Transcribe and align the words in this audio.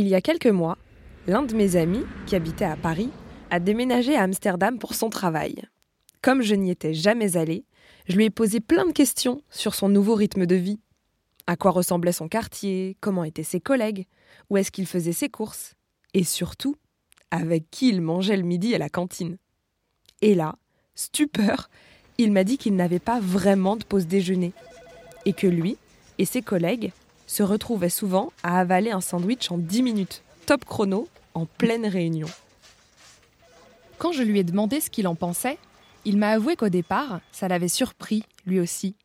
Il 0.00 0.06
y 0.06 0.14
a 0.14 0.20
quelques 0.20 0.46
mois, 0.46 0.78
l'un 1.26 1.42
de 1.42 1.56
mes 1.56 1.74
amis, 1.74 2.04
qui 2.24 2.36
habitait 2.36 2.64
à 2.64 2.76
Paris, 2.76 3.10
a 3.50 3.58
déménagé 3.58 4.14
à 4.14 4.22
Amsterdam 4.22 4.78
pour 4.78 4.94
son 4.94 5.10
travail. 5.10 5.56
Comme 6.22 6.40
je 6.40 6.54
n'y 6.54 6.70
étais 6.70 6.94
jamais 6.94 7.36
allée, 7.36 7.64
je 8.06 8.14
lui 8.14 8.26
ai 8.26 8.30
posé 8.30 8.60
plein 8.60 8.86
de 8.86 8.92
questions 8.92 9.42
sur 9.50 9.74
son 9.74 9.88
nouveau 9.88 10.14
rythme 10.14 10.46
de 10.46 10.54
vie. 10.54 10.78
À 11.48 11.56
quoi 11.56 11.72
ressemblait 11.72 12.12
son 12.12 12.28
quartier, 12.28 12.96
comment 13.00 13.24
étaient 13.24 13.42
ses 13.42 13.58
collègues, 13.58 14.06
où 14.50 14.56
est-ce 14.56 14.70
qu'il 14.70 14.86
faisait 14.86 15.12
ses 15.12 15.30
courses, 15.30 15.74
et 16.14 16.22
surtout, 16.22 16.76
avec 17.32 17.68
qui 17.68 17.88
il 17.88 18.00
mangeait 18.00 18.36
le 18.36 18.44
midi 18.44 18.76
à 18.76 18.78
la 18.78 18.88
cantine. 18.88 19.36
Et 20.22 20.36
là, 20.36 20.54
stupeur, 20.94 21.70
il 22.18 22.30
m'a 22.30 22.44
dit 22.44 22.56
qu'il 22.56 22.76
n'avait 22.76 23.00
pas 23.00 23.18
vraiment 23.18 23.74
de 23.74 23.82
pause 23.82 24.06
déjeuner, 24.06 24.52
et 25.24 25.32
que 25.32 25.48
lui 25.48 25.76
et 26.18 26.24
ses 26.24 26.42
collègues 26.42 26.92
se 27.28 27.44
retrouvaient 27.44 27.90
souvent 27.90 28.32
à 28.42 28.58
avaler 28.58 28.90
un 28.90 29.00
sandwich 29.00 29.52
en 29.52 29.58
10 29.58 29.82
minutes, 29.82 30.22
top 30.46 30.64
chrono, 30.64 31.06
en 31.34 31.46
pleine 31.46 31.86
réunion. 31.86 32.26
Quand 33.98 34.10
je 34.10 34.24
lui 34.24 34.40
ai 34.40 34.44
demandé 34.44 34.80
ce 34.80 34.90
qu'il 34.90 35.06
en 35.06 35.14
pensait, 35.14 35.58
il 36.04 36.16
m'a 36.16 36.30
avoué 36.30 36.56
qu'au 36.56 36.70
départ, 36.70 37.20
ça 37.30 37.46
l'avait 37.46 37.68
surpris, 37.68 38.24
lui 38.46 38.58
aussi, 38.58 38.96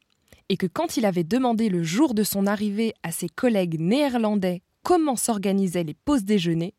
et 0.49 0.57
que 0.57 0.67
quand 0.67 0.97
il 0.97 1.05
avait 1.05 1.23
demandé 1.23 1.69
le 1.69 1.83
jour 1.83 2.13
de 2.13 2.23
son 2.23 2.47
arrivée 2.47 2.94
à 3.03 3.11
ses 3.11 3.29
collègues 3.29 3.79
néerlandais 3.79 4.61
comment 4.83 5.16
s'organisaient 5.16 5.83
les 5.83 5.94
pauses 5.94 6.23
déjeuner, 6.23 6.73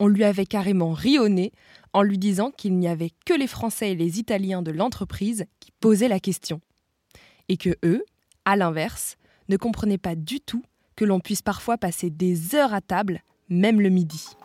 on 0.00 0.08
lui 0.08 0.24
avait 0.24 0.46
carrément 0.46 0.92
rionné 0.92 1.52
en 1.92 2.02
lui 2.02 2.18
disant 2.18 2.50
qu'il 2.50 2.76
n'y 2.76 2.88
avait 2.88 3.12
que 3.24 3.34
les 3.34 3.46
Français 3.46 3.92
et 3.92 3.94
les 3.94 4.18
Italiens 4.18 4.62
de 4.62 4.72
l'entreprise 4.72 5.46
qui 5.60 5.70
posaient 5.80 6.08
la 6.08 6.20
question. 6.20 6.60
Et 7.48 7.56
que 7.56 7.76
eux, 7.84 8.04
à 8.44 8.56
l'inverse, 8.56 9.16
ne 9.48 9.56
comprenaient 9.56 9.98
pas 9.98 10.16
du 10.16 10.40
tout 10.40 10.64
que 10.96 11.04
l'on 11.04 11.20
puisse 11.20 11.42
parfois 11.42 11.78
passer 11.78 12.10
des 12.10 12.54
heures 12.54 12.74
à 12.74 12.80
table, 12.80 13.22
même 13.48 13.80
le 13.80 13.88
midi. 13.88 14.36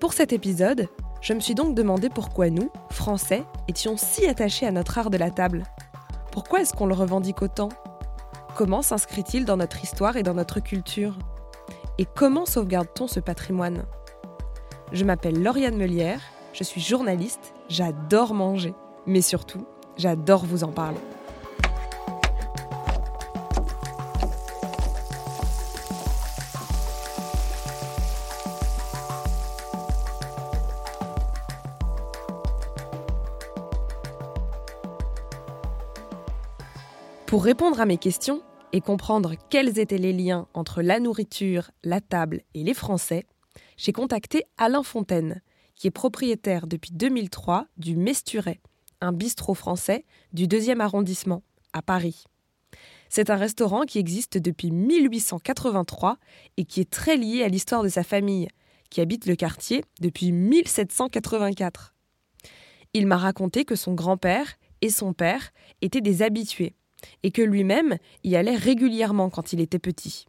Pour 0.00 0.12
cet 0.12 0.32
épisode, 0.32 0.88
je 1.20 1.32
me 1.32 1.40
suis 1.40 1.54
donc 1.54 1.76
demandé 1.76 2.08
pourquoi 2.08 2.50
nous, 2.50 2.70
Français, 2.90 3.44
étions 3.68 3.96
si 3.96 4.26
attachés 4.26 4.66
à 4.66 4.72
notre 4.72 4.98
art 4.98 5.10
de 5.10 5.16
la 5.16 5.30
table. 5.30 5.62
Pourquoi 6.32 6.60
est-ce 6.60 6.74
qu'on 6.74 6.86
le 6.86 6.94
revendique 6.94 7.42
autant? 7.42 7.68
Comment 8.56 8.82
s'inscrit-il 8.82 9.44
dans 9.44 9.56
notre 9.56 9.84
histoire 9.84 10.16
et 10.16 10.22
dans 10.22 10.34
notre 10.34 10.60
culture? 10.60 11.18
Et 11.98 12.04
comment 12.04 12.46
sauvegarde-t-on 12.46 13.06
ce 13.06 13.20
patrimoine? 13.20 13.84
Je 14.92 15.04
m'appelle 15.04 15.42
Lauriane 15.42 15.76
Melière, 15.76 16.20
je 16.52 16.64
suis 16.64 16.80
journaliste, 16.80 17.54
j'adore 17.68 18.34
manger, 18.34 18.74
mais 19.06 19.22
surtout, 19.22 19.64
j'adore 19.96 20.44
vous 20.44 20.64
en 20.64 20.72
parler. 20.72 20.98
Pour 37.32 37.44
répondre 37.44 37.80
à 37.80 37.86
mes 37.86 37.96
questions 37.96 38.42
et 38.74 38.82
comprendre 38.82 39.36
quels 39.48 39.78
étaient 39.78 39.96
les 39.96 40.12
liens 40.12 40.48
entre 40.52 40.82
la 40.82 41.00
nourriture, 41.00 41.70
la 41.82 42.02
table 42.02 42.42
et 42.52 42.62
les 42.62 42.74
Français, 42.74 43.24
j'ai 43.78 43.92
contacté 43.92 44.44
Alain 44.58 44.82
Fontaine, 44.82 45.40
qui 45.74 45.86
est 45.86 45.90
propriétaire 45.90 46.66
depuis 46.66 46.90
2003 46.92 47.68
du 47.78 47.96
Mesturet, 47.96 48.60
un 49.00 49.12
bistrot 49.12 49.54
français 49.54 50.04
du 50.34 50.46
2e 50.46 50.80
arrondissement, 50.80 51.42
à 51.72 51.80
Paris. 51.80 52.24
C'est 53.08 53.30
un 53.30 53.36
restaurant 53.36 53.84
qui 53.84 53.98
existe 53.98 54.36
depuis 54.36 54.70
1883 54.70 56.18
et 56.58 56.66
qui 56.66 56.82
est 56.82 56.90
très 56.90 57.16
lié 57.16 57.44
à 57.44 57.48
l'histoire 57.48 57.82
de 57.82 57.88
sa 57.88 58.04
famille, 58.04 58.48
qui 58.90 59.00
habite 59.00 59.24
le 59.24 59.36
quartier 59.36 59.82
depuis 60.02 60.32
1784. 60.32 61.94
Il 62.92 63.06
m'a 63.06 63.16
raconté 63.16 63.64
que 63.64 63.74
son 63.74 63.94
grand-père 63.94 64.58
et 64.82 64.90
son 64.90 65.14
père 65.14 65.52
étaient 65.80 66.02
des 66.02 66.20
habitués 66.20 66.74
et 67.22 67.30
que 67.30 67.42
lui-même 67.42 67.96
y 68.24 68.36
allait 68.36 68.56
régulièrement 68.56 69.30
quand 69.30 69.52
il 69.52 69.60
était 69.60 69.78
petit. 69.78 70.26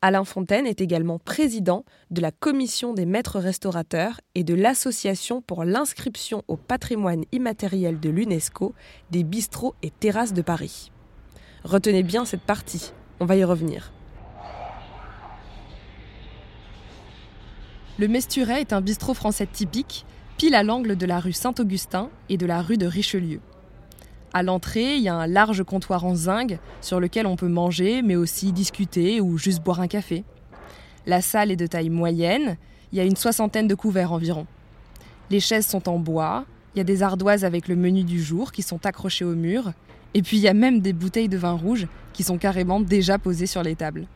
Alain 0.00 0.24
Fontaine 0.24 0.66
est 0.66 0.80
également 0.80 1.18
président 1.18 1.84
de 2.12 2.20
la 2.20 2.30
commission 2.30 2.94
des 2.94 3.04
maîtres 3.04 3.40
restaurateurs 3.40 4.20
et 4.36 4.44
de 4.44 4.54
l'association 4.54 5.42
pour 5.42 5.64
l'inscription 5.64 6.44
au 6.46 6.56
patrimoine 6.56 7.24
immatériel 7.32 7.98
de 7.98 8.08
l'UNESCO 8.08 8.74
des 9.10 9.24
bistrots 9.24 9.74
et 9.82 9.90
terrasses 9.90 10.34
de 10.34 10.42
Paris. 10.42 10.92
Retenez 11.64 12.04
bien 12.04 12.24
cette 12.24 12.42
partie, 12.42 12.92
on 13.18 13.24
va 13.24 13.34
y 13.34 13.42
revenir. 13.42 13.92
Le 17.98 18.06
Mesturet 18.06 18.60
est 18.60 18.72
un 18.72 18.80
bistrot 18.80 19.14
français 19.14 19.46
typique, 19.46 20.06
pile 20.36 20.54
à 20.54 20.62
l'angle 20.62 20.94
de 20.94 21.06
la 21.06 21.18
rue 21.18 21.32
Saint-Augustin 21.32 22.10
et 22.28 22.36
de 22.36 22.46
la 22.46 22.62
rue 22.62 22.78
de 22.78 22.86
Richelieu. 22.86 23.40
À 24.34 24.42
l'entrée, 24.42 24.96
il 24.96 25.02
y 25.02 25.08
a 25.08 25.14
un 25.14 25.26
large 25.26 25.64
comptoir 25.64 26.04
en 26.04 26.14
zinc 26.14 26.58
sur 26.80 27.00
lequel 27.00 27.26
on 27.26 27.36
peut 27.36 27.48
manger, 27.48 28.02
mais 28.02 28.16
aussi 28.16 28.52
discuter 28.52 29.20
ou 29.20 29.38
juste 29.38 29.62
boire 29.62 29.80
un 29.80 29.88
café. 29.88 30.24
La 31.06 31.22
salle 31.22 31.50
est 31.50 31.56
de 31.56 31.66
taille 31.66 31.88
moyenne, 31.88 32.58
il 32.92 32.98
y 32.98 33.00
a 33.00 33.04
une 33.04 33.16
soixantaine 33.16 33.68
de 33.68 33.74
couverts 33.74 34.12
environ. 34.12 34.46
Les 35.30 35.40
chaises 35.40 35.66
sont 35.66 35.88
en 35.88 35.98
bois, 35.98 36.44
il 36.74 36.78
y 36.78 36.80
a 36.80 36.84
des 36.84 37.02
ardoises 37.02 37.44
avec 37.44 37.68
le 37.68 37.76
menu 37.76 38.04
du 38.04 38.22
jour 38.22 38.52
qui 38.52 38.62
sont 38.62 38.84
accrochées 38.84 39.24
au 39.24 39.34
mur, 39.34 39.72
et 40.12 40.22
puis 40.22 40.36
il 40.36 40.42
y 40.42 40.48
a 40.48 40.54
même 40.54 40.80
des 40.80 40.92
bouteilles 40.92 41.28
de 41.28 41.38
vin 41.38 41.52
rouge 41.52 41.86
qui 42.12 42.22
sont 42.22 42.38
carrément 42.38 42.80
déjà 42.80 43.18
posées 43.18 43.46
sur 43.46 43.62
les 43.62 43.76
tables. 43.76 44.06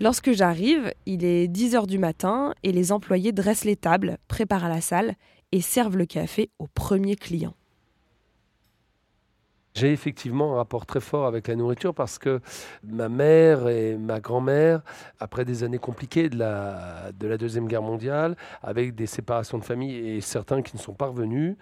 Lorsque 0.00 0.32
j'arrive, 0.32 0.92
il 1.06 1.24
est 1.24 1.46
10h 1.46 1.86
du 1.86 1.98
matin 1.98 2.52
et 2.62 2.72
les 2.72 2.92
employés 2.92 3.32
dressent 3.32 3.64
les 3.64 3.76
tables, 3.76 4.18
préparent 4.28 4.68
la 4.68 4.80
salle 4.80 5.14
et 5.54 5.60
servent 5.60 5.96
le 5.96 6.04
café 6.04 6.50
aux 6.58 6.66
premiers 6.66 7.14
clients. 7.14 7.54
J'ai 9.76 9.92
effectivement 9.92 10.54
un 10.54 10.56
rapport 10.56 10.84
très 10.84 10.98
fort 10.98 11.26
avec 11.26 11.46
la 11.46 11.54
nourriture 11.54 11.94
parce 11.94 12.18
que 12.18 12.40
ma 12.82 13.08
mère 13.08 13.68
et 13.68 13.96
ma 13.96 14.18
grand-mère, 14.18 14.82
après 15.20 15.44
des 15.44 15.62
années 15.62 15.78
compliquées 15.78 16.28
de 16.28 16.36
la, 16.36 17.12
de 17.18 17.28
la 17.28 17.38
Deuxième 17.38 17.68
Guerre 17.68 17.82
mondiale, 17.82 18.36
avec 18.64 18.96
des 18.96 19.06
séparations 19.06 19.58
de 19.58 19.64
famille 19.64 19.96
et 19.96 20.20
certains 20.20 20.60
qui 20.60 20.76
ne 20.76 20.82
sont 20.82 20.92
pas 20.92 21.06
revenus, 21.06 21.56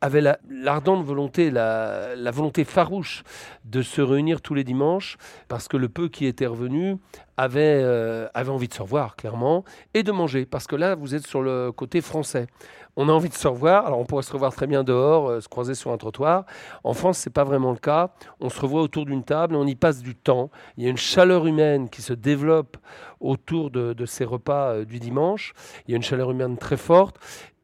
avaient 0.00 0.22
l'ardente 0.50 1.04
volonté, 1.04 1.50
la, 1.50 2.14
la, 2.14 2.30
volonté 2.30 2.64
farouche 2.64 3.24
de 3.64 3.80
se 3.82 4.02
réunir 4.02 4.42
tous 4.42 4.54
les 4.54 4.62
dimanches 4.62 5.16
parce 5.48 5.66
que 5.66 5.78
le 5.78 5.88
peu 5.88 6.08
qui 6.08 6.26
était 6.26 6.46
revenu 6.46 6.98
avait, 7.36 7.80
euh, 7.82 8.28
avait 8.34 8.50
envie 8.50 8.68
de 8.68 8.74
se 8.74 8.82
revoir, 8.82 9.16
clairement, 9.16 9.64
et 9.94 10.02
de 10.02 10.12
manger. 10.12 10.44
Parce 10.44 10.66
que 10.66 10.76
là, 10.76 10.94
vous 10.94 11.14
êtes 11.14 11.26
sur 11.26 11.40
le 11.40 11.72
côté 11.72 12.00
français 12.00 12.48
on 12.96 13.08
a 13.08 13.12
envie 13.12 13.28
de 13.28 13.34
se 13.34 13.48
revoir. 13.48 13.86
Alors 13.86 13.98
on 13.98 14.04
pourrait 14.04 14.22
se 14.22 14.32
revoir 14.32 14.54
très 14.54 14.66
bien 14.66 14.84
dehors, 14.84 15.28
euh, 15.28 15.40
se 15.40 15.48
croiser 15.48 15.74
sur 15.74 15.90
un 15.90 15.96
trottoir. 15.96 16.44
En 16.84 16.94
France, 16.94 17.18
c'est 17.18 17.30
pas 17.30 17.44
vraiment 17.44 17.72
le 17.72 17.78
cas. 17.78 18.10
On 18.40 18.48
se 18.48 18.60
revoit 18.60 18.82
autour 18.82 19.06
d'une 19.06 19.24
table 19.24 19.54
et 19.54 19.58
on 19.58 19.66
y 19.66 19.74
passe 19.74 20.02
du 20.02 20.14
temps. 20.14 20.50
Il 20.76 20.84
y 20.84 20.86
a 20.86 20.90
une 20.90 20.96
chaleur 20.96 21.46
humaine 21.46 21.88
qui 21.88 22.02
se 22.02 22.12
développe 22.12 22.76
autour 23.20 23.70
de, 23.70 24.06
ces 24.06 24.24
repas 24.24 24.72
euh, 24.72 24.84
du 24.84 24.98
dimanche. 24.98 25.54
Il 25.86 25.92
y 25.92 25.94
a 25.94 25.96
une 25.96 26.02
chaleur 26.02 26.30
humaine 26.30 26.56
très 26.56 26.76
forte 26.76 27.18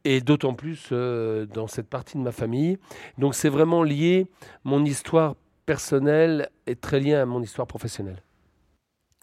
et 0.05 0.21
d'autant 0.21 0.55
plus 0.55 0.89
euh, 0.93 1.47
dans 1.47 1.67
cette 1.67 1.89
partie 1.89 2.17
de 2.17 2.23
ma 2.23 2.33
famille. 2.33 2.79
Donc 3.19 3.35
c'est 3.35 3.49
vraiment 3.49 3.83
lié, 3.83 4.27
mon 4.65 4.85
histoire 4.85 5.35
personnelle 5.67 6.49
est 6.67 6.81
très 6.81 7.01
liée 7.01 7.15
à 7.15 7.27
mon 7.27 7.43
histoire 7.43 7.67
professionnelle. 7.67 8.23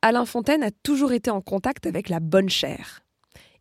Alain 0.03 0.25
Fontaine 0.25 0.63
a 0.63 0.71
toujours 0.71 1.12
été 1.12 1.31
en 1.31 1.42
contact 1.42 1.88
avec 1.88 2.07
la 2.07 2.19
bonne 2.19 2.50
chair. 2.50 3.01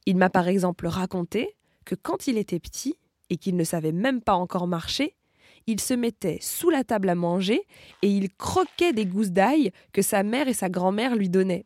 Il 0.04 0.16
m'a 0.16 0.30
par 0.30 0.46
exemple 0.46 0.86
raconté 0.86 1.55
que 1.86 1.94
quand 1.94 2.26
il 2.26 2.36
était 2.36 2.60
petit 2.60 2.96
et 3.30 3.38
qu'il 3.38 3.56
ne 3.56 3.64
savait 3.64 3.92
même 3.92 4.20
pas 4.20 4.34
encore 4.34 4.66
marcher, 4.66 5.14
il 5.66 5.80
se 5.80 5.94
mettait 5.94 6.38
sous 6.42 6.68
la 6.68 6.84
table 6.84 7.08
à 7.08 7.14
manger 7.14 7.62
et 8.02 8.08
il 8.08 8.28
croquait 8.30 8.92
des 8.92 9.06
gousses 9.06 9.30
d'ail 9.30 9.72
que 9.92 10.02
sa 10.02 10.22
mère 10.22 10.48
et 10.48 10.52
sa 10.52 10.68
grand-mère 10.68 11.16
lui 11.16 11.30
donnaient. 11.30 11.64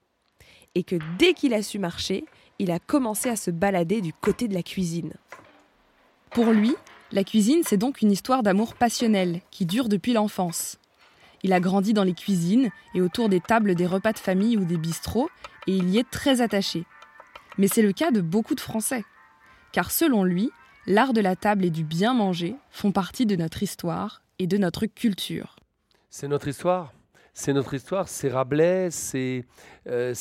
Et 0.77 0.85
que 0.85 0.97
dès 1.19 1.35
qu'il 1.35 1.53
a 1.53 1.63
su 1.63 1.79
marcher, 1.81 2.25
il 2.61 2.71
a 2.71 2.79
commencé 2.79 3.29
à 3.29 3.37
se 3.37 3.51
balader 3.51 4.01
du 4.01 4.13
côté 4.13 4.47
de 4.47 4.55
la 4.55 4.63
cuisine. 4.63 5.15
Pour 6.31 6.53
lui, 6.53 6.75
la 7.11 7.25
cuisine, 7.25 7.63
c'est 7.65 7.77
donc 7.77 8.03
une 8.03 8.13
histoire 8.13 8.43
d'amour 8.43 8.75
passionnel 8.75 9.41
qui 9.51 9.67
dure 9.67 9.89
depuis 9.89 10.13
l'enfance. 10.13 10.79
Il 11.43 11.53
a 11.53 11.61
grandi 11.61 11.93
dans 11.93 12.05
les 12.05 12.15
cuisines 12.15 12.71
et 12.95 13.01
autour 13.01 13.29
des 13.29 13.41
tables 13.41 13.75
des 13.75 13.87
repas 13.87 14.13
de 14.13 14.19
famille 14.19 14.57
ou 14.57 14.65
des 14.65 14.77
bistrots, 14.77 15.31
et 15.67 15.75
il 15.75 15.89
y 15.91 15.99
est 15.99 16.09
très 16.09 16.41
attaché. 16.41 16.85
Mais 17.59 17.67
c'est 17.67 17.83
le 17.83 17.93
cas 17.93 18.11
de 18.11 18.21
beaucoup 18.21 18.55
de 18.55 18.61
Français. 18.61 19.05
Car 19.73 19.91
selon 19.91 20.25
lui, 20.25 20.51
l'art 20.87 21.13
de 21.13 21.21
la 21.21 21.37
table 21.37 21.65
et 21.65 21.71
du 21.71 21.85
bien 21.85 22.15
manger 22.15 22.57
font 22.71 22.93
partie 22.93 23.27
de 23.27 23.37
notre 23.37 23.63
histoire 23.63 24.23
et 24.39 24.47
de 24.47 24.57
notre 24.59 24.87
culture. 24.87 25.57
C'est 26.09 26.29
notre 26.29 26.49
histoire. 26.49 26.93
C'est 27.35 27.53
notre 27.53 27.75
histoire. 27.75 28.09
C'est 28.09 28.31
Rabelais. 28.31 28.91
C'est 28.91 29.45
euh, 29.87 30.15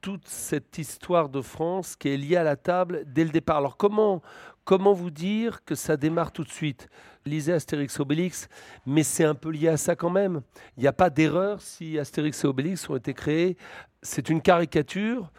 toute 0.00 0.28
cette 0.28 0.78
histoire 0.78 1.28
de 1.28 1.40
France 1.40 1.96
qui 1.96 2.10
est 2.10 2.16
liée 2.16 2.36
à 2.36 2.44
la 2.44 2.54
table 2.54 3.02
dès 3.06 3.24
le 3.24 3.30
départ. 3.30 3.56
Alors 3.56 3.76
comment, 3.76 4.22
comment 4.64 4.92
vous 4.92 5.10
dire 5.10 5.64
que 5.64 5.74
ça 5.74 5.96
démarre 5.96 6.30
tout 6.30 6.44
de 6.44 6.50
suite? 6.50 6.88
Lisez 7.24 7.52
Astérix 7.52 7.98
Obélix, 7.98 8.48
mais 8.86 9.02
c'est 9.02 9.24
un 9.24 9.34
peu 9.34 9.50
lié 9.50 9.66
à 9.66 9.76
ça 9.76 9.96
quand 9.96 10.10
même. 10.10 10.42
Il 10.76 10.82
n'y 10.82 10.86
a 10.86 10.92
pas 10.92 11.10
d'erreur 11.10 11.60
si 11.60 11.98
Astérix 11.98 12.44
et 12.44 12.46
Obélix 12.46 12.88
ont 12.88 12.94
été 12.94 13.14
créés. 13.14 13.56
C'est 14.00 14.28
une 14.28 14.40
caricature 14.40 15.32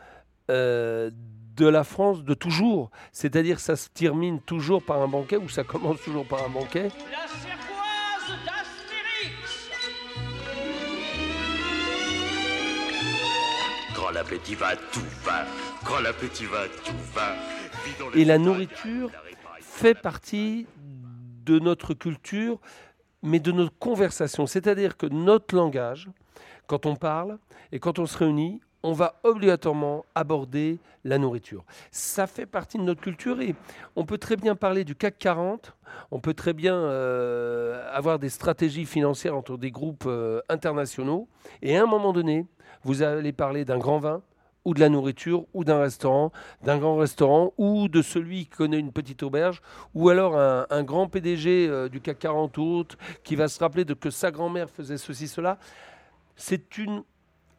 euh, 0.52 1.12
de 1.58 1.68
la 1.68 1.84
France 1.84 2.24
de 2.24 2.34
toujours. 2.34 2.92
C'est-à-dire 3.12 3.60
ça 3.60 3.76
se 3.76 3.90
termine 3.90 4.40
toujours 4.40 4.84
par 4.84 5.02
un 5.02 5.08
banquet 5.08 5.38
ou 5.38 5.50
ça 5.50 5.64
commence 5.64 6.02
toujours 6.02 6.26
par 6.26 6.44
un 6.46 6.50
banquet? 6.50 6.90
Grand 13.94 14.12
l'appétit 14.12 14.56
va, 14.56 14.76
tout 14.76 15.02
va. 15.24 15.46
Grand 15.84 16.00
l'appétit 16.00 16.46
va, 16.46 16.68
tout 16.86 16.94
va. 17.14 17.36
Et 18.14 18.26
la 18.26 18.38
nourriture 18.38 19.12
fait 19.60 19.96
partie 19.96 20.68
de 20.78 21.60
notre 21.60 21.94
culture, 21.94 22.60
mais 23.24 23.40
de 23.40 23.52
notre 23.52 23.78
conversation. 23.78 24.46
C'est-à-dire 24.46 24.98
que 24.98 25.08
notre 25.08 25.56
langage, 25.56 26.10
quand 26.68 26.86
on 26.86 26.96
parle 26.96 27.40
et 27.72 27.80
quand 27.80 28.00
on 28.00 28.06
se 28.06 28.18
réunit, 28.18 28.62
on 28.84 28.94
va 28.94 29.20
obligatoirement 29.24 30.06
aborder 30.16 30.80
la 31.04 31.18
nourriture. 31.18 31.64
Ça 31.92 32.28
fait 32.28 32.46
partie 32.46 32.78
de 32.78 32.84
notre 32.84 33.02
culture 33.02 33.42
et 33.42 33.56
on 33.96 34.06
peut 34.06 34.18
très 34.18 34.36
bien 34.36 34.56
parler 34.56 34.84
du 34.84 34.96
CAC 34.96 35.18
40, 35.18 35.74
on 36.12 36.20
peut 36.20 36.34
très 36.34 36.54
bien 36.54 36.76
euh, 36.76 37.90
avoir 37.92 38.20
des 38.20 38.30
stratégies 38.30 38.86
financières 38.86 39.36
entre 39.36 39.58
des 39.58 39.72
groupes 39.72 40.06
euh, 40.08 40.42
internationaux 40.50 41.28
et 41.62 41.78
à 41.78 41.84
un 41.84 41.88
moment 41.88 42.14
donné, 42.14 42.46
vous 42.84 43.02
allez 43.02 43.34
parler 43.34 43.66
d'un 43.66 43.78
grand 43.78 44.00
vin, 44.00 44.22
ou 44.68 44.74
de 44.74 44.82
la 44.82 44.90
nourriture, 44.90 45.46
ou 45.54 45.64
d'un 45.64 45.80
restaurant, 45.80 46.34
d'un 46.62 46.78
grand 46.78 46.98
restaurant, 46.98 47.54
ou 47.58 47.88
de 47.88 48.02
celui 48.02 48.48
qui 48.48 48.50
connaît 48.50 48.80
une 48.80 48.92
petite 48.92 49.24
auberge, 49.24 49.62
ou 49.94 50.10
alors 50.10 50.38
un, 50.38 50.84
grand 50.84 51.08
PDG 51.08 51.70
euh, 51.70 51.88
du 51.88 52.02
CAC 52.02 52.20
40 52.20 52.58
ou 52.58 52.64
autre 52.64 52.98
qui 53.24 53.38
va 53.38 53.48
se 53.48 53.60
rappeler 53.60 53.86
de 53.86 53.94
que 53.94 54.10
sa 54.10 54.30
grand-mère 54.30 54.70
faisait 54.70 54.98
ceci, 54.98 55.30
cela. 55.30 55.58
C'est 56.36 56.78
une 56.78 57.04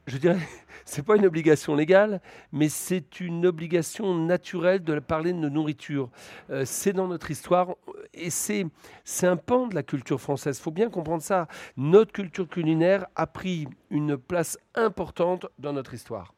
je 0.09 0.19
dirais, 0.19 0.39
c'est 0.85 1.05
pas 1.05 1.17
une 1.17 1.27
obligation 1.27 1.75
légale, 1.75 2.21
mais 2.53 2.69
c'est 2.69 3.21
une 3.21 3.47
obligation 3.47 4.15
naturelle 4.15 4.83
de 4.83 4.99
parler 4.99 5.33
de 5.33 5.49
nourriture. 5.49 6.11
Euh, 6.51 6.65
c'est 6.65 6.93
dans 6.93 7.09
notre 7.09 7.31
histoire 7.31 7.75
et 8.15 8.31
c'est, 8.31 8.67
c'est 9.05 9.27
un 9.27 9.37
pan 9.37 9.67
de 9.67 9.75
la 9.75 9.83
culture 9.83 10.21
française. 10.21 10.59
Il 10.59 10.63
faut 10.63 10.71
bien 10.71 10.91
comprendre 10.91 11.23
ça. 11.23 11.47
Notre 11.77 12.13
culture 12.13 12.49
culinaire 12.49 13.07
a 13.17 13.27
pris 13.27 13.69
une 13.91 14.17
place 14.17 14.59
importante 14.75 15.47
dans 15.59 15.73
notre 15.73 15.95
histoire. 15.95 16.35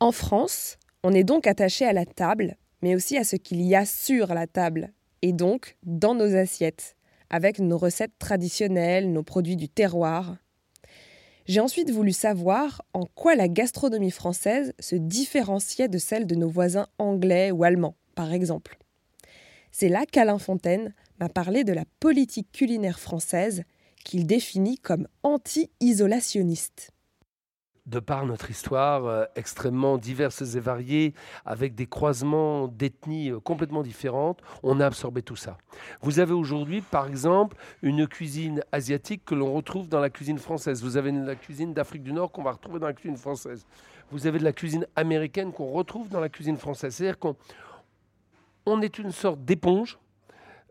En 0.00 0.12
France, 0.12 0.78
on 1.02 1.12
est 1.12 1.24
donc 1.24 1.46
attaché 1.46 1.86
à 1.86 1.92
la 1.92 2.04
table, 2.04 2.56
mais 2.82 2.94
aussi 2.94 3.16
à 3.16 3.24
ce 3.24 3.36
qu'il 3.36 3.62
y 3.62 3.74
a 3.74 3.86
sur 3.86 4.34
la 4.34 4.46
table, 4.46 4.92
et 5.22 5.32
donc 5.32 5.76
dans 5.84 6.14
nos 6.14 6.34
assiettes, 6.34 6.96
avec 7.30 7.58
nos 7.58 7.78
recettes 7.78 8.18
traditionnelles, 8.18 9.10
nos 9.12 9.22
produits 9.22 9.56
du 9.56 9.68
terroir, 9.68 10.36
j'ai 11.46 11.60
ensuite 11.60 11.90
voulu 11.90 12.12
savoir 12.12 12.82
en 12.94 13.06
quoi 13.06 13.34
la 13.34 13.48
gastronomie 13.48 14.10
française 14.10 14.72
se 14.78 14.96
différenciait 14.96 15.88
de 15.88 15.98
celle 15.98 16.26
de 16.26 16.34
nos 16.34 16.48
voisins 16.48 16.86
anglais 16.98 17.50
ou 17.50 17.64
allemands, 17.64 17.96
par 18.14 18.32
exemple. 18.32 18.78
C'est 19.70 19.88
là 19.88 20.06
qu'Alain 20.10 20.38
Fontaine 20.38 20.94
m'a 21.20 21.28
parlé 21.28 21.64
de 21.64 21.72
la 21.72 21.84
politique 22.00 22.50
culinaire 22.52 22.98
française 22.98 23.64
qu'il 24.04 24.26
définit 24.26 24.78
comme 24.78 25.08
anti-isolationniste 25.22 26.93
de 27.86 28.00
par 28.00 28.24
notre 28.24 28.50
histoire 28.50 29.04
euh, 29.04 29.24
extrêmement 29.36 29.98
diverse 29.98 30.40
et 30.42 30.60
variée, 30.60 31.14
avec 31.44 31.74
des 31.74 31.86
croisements 31.86 32.66
d'ethnies 32.66 33.30
euh, 33.30 33.40
complètement 33.40 33.82
différentes, 33.82 34.40
on 34.62 34.80
a 34.80 34.86
absorbé 34.86 35.22
tout 35.22 35.36
ça. 35.36 35.58
Vous 36.00 36.18
avez 36.18 36.32
aujourd'hui, 36.32 36.80
par 36.80 37.06
exemple, 37.06 37.56
une 37.82 38.06
cuisine 38.06 38.62
asiatique 38.72 39.24
que 39.24 39.34
l'on 39.34 39.52
retrouve 39.52 39.88
dans 39.88 40.00
la 40.00 40.08
cuisine 40.08 40.38
française. 40.38 40.82
Vous 40.82 40.96
avez 40.96 41.12
la 41.12 41.34
cuisine 41.34 41.74
d'Afrique 41.74 42.02
du 42.02 42.12
Nord 42.12 42.32
qu'on 42.32 42.42
va 42.42 42.52
retrouver 42.52 42.78
dans 42.78 42.86
la 42.86 42.94
cuisine 42.94 43.18
française. 43.18 43.66
Vous 44.10 44.26
avez 44.26 44.38
de 44.38 44.44
la 44.44 44.52
cuisine 44.52 44.86
américaine 44.96 45.52
qu'on 45.52 45.70
retrouve 45.70 46.08
dans 46.08 46.20
la 46.20 46.28
cuisine 46.28 46.56
française. 46.56 46.94
C'est-à-dire 46.94 47.18
qu'on 47.18 47.36
on 48.66 48.80
est 48.80 48.98
une 48.98 49.12
sorte 49.12 49.44
d'éponge. 49.44 49.98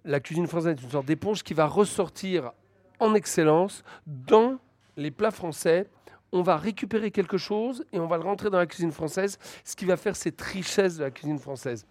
La 0.04 0.20
cuisine 0.20 0.48
française 0.48 0.78
est 0.80 0.84
une 0.84 0.90
sorte 0.90 1.06
d'éponge 1.06 1.44
qui 1.44 1.54
va 1.54 1.68
ressortir 1.68 2.52
en 3.00 3.14
excellence 3.14 3.84
dans 4.08 4.58
les 4.98 5.12
plats 5.12 5.32
français 5.32 5.88
on 6.34 6.42
va 6.42 6.58
récupérer 6.58 7.12
quelque 7.12 7.38
chose 7.38 7.86
et 7.94 8.00
on 8.00 8.08
va 8.08 8.18
le 8.18 8.24
rentrer 8.24 8.50
dans 8.50 8.58
la 8.58 8.66
cuisine 8.66 8.92
française, 8.92 9.38
ce 9.64 9.76
qui 9.76 9.86
va 9.86 9.96
faire 9.96 10.16
cette 10.16 10.42
richesse 10.42 10.98
de 10.98 11.04
la 11.04 11.12
cuisine 11.12 11.38
française. 11.38 11.86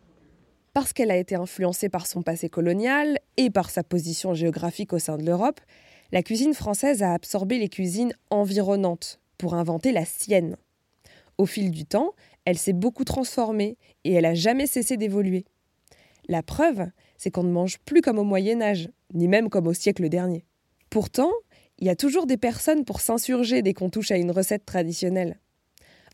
Parce 0.74 0.92
qu'elle 0.92 1.12
a 1.12 1.16
été 1.16 1.36
influencée 1.36 1.88
par 1.88 2.06
son 2.06 2.22
passé 2.22 2.48
colonial 2.48 3.18
et 3.36 3.50
par 3.50 3.70
sa 3.70 3.84
position 3.84 4.34
géographique 4.34 4.92
au 4.92 4.98
sein 4.98 5.16
de 5.16 5.24
l'Europe, 5.24 5.60
la 6.10 6.22
cuisine 6.22 6.54
française 6.54 7.02
a 7.02 7.12
absorbé 7.14 7.58
les 7.58 7.68
cuisines 7.68 8.14
environnantes 8.30 9.20
pour 9.38 9.54
inventer 9.54 9.92
la 9.92 10.04
sienne. 10.04 10.56
Au 11.38 11.46
fil 11.46 11.70
du 11.70 11.84
temps, 11.84 12.12
elle 12.44 12.58
s'est 12.58 12.72
beaucoup 12.72 13.04
transformée 13.04 13.78
et 14.04 14.12
elle 14.12 14.24
n'a 14.24 14.34
jamais 14.34 14.66
cessé 14.66 14.96
d'évoluer. 14.96 15.44
La 16.28 16.42
preuve, 16.42 16.86
c'est 17.16 17.30
qu'on 17.30 17.44
ne 17.44 17.52
mange 17.52 17.78
plus 17.78 18.00
comme 18.00 18.18
au 18.18 18.24
Moyen 18.24 18.60
Âge, 18.60 18.88
ni 19.14 19.28
même 19.28 19.50
comme 19.50 19.68
au 19.68 19.72
siècle 19.72 20.08
dernier. 20.08 20.44
Pourtant, 20.90 21.30
il 21.82 21.86
y 21.86 21.90
a 21.90 21.96
toujours 21.96 22.26
des 22.26 22.36
personnes 22.36 22.84
pour 22.84 23.00
s'insurger 23.00 23.60
dès 23.60 23.74
qu'on 23.74 23.90
touche 23.90 24.12
à 24.12 24.16
une 24.16 24.30
recette 24.30 24.64
traditionnelle. 24.64 25.40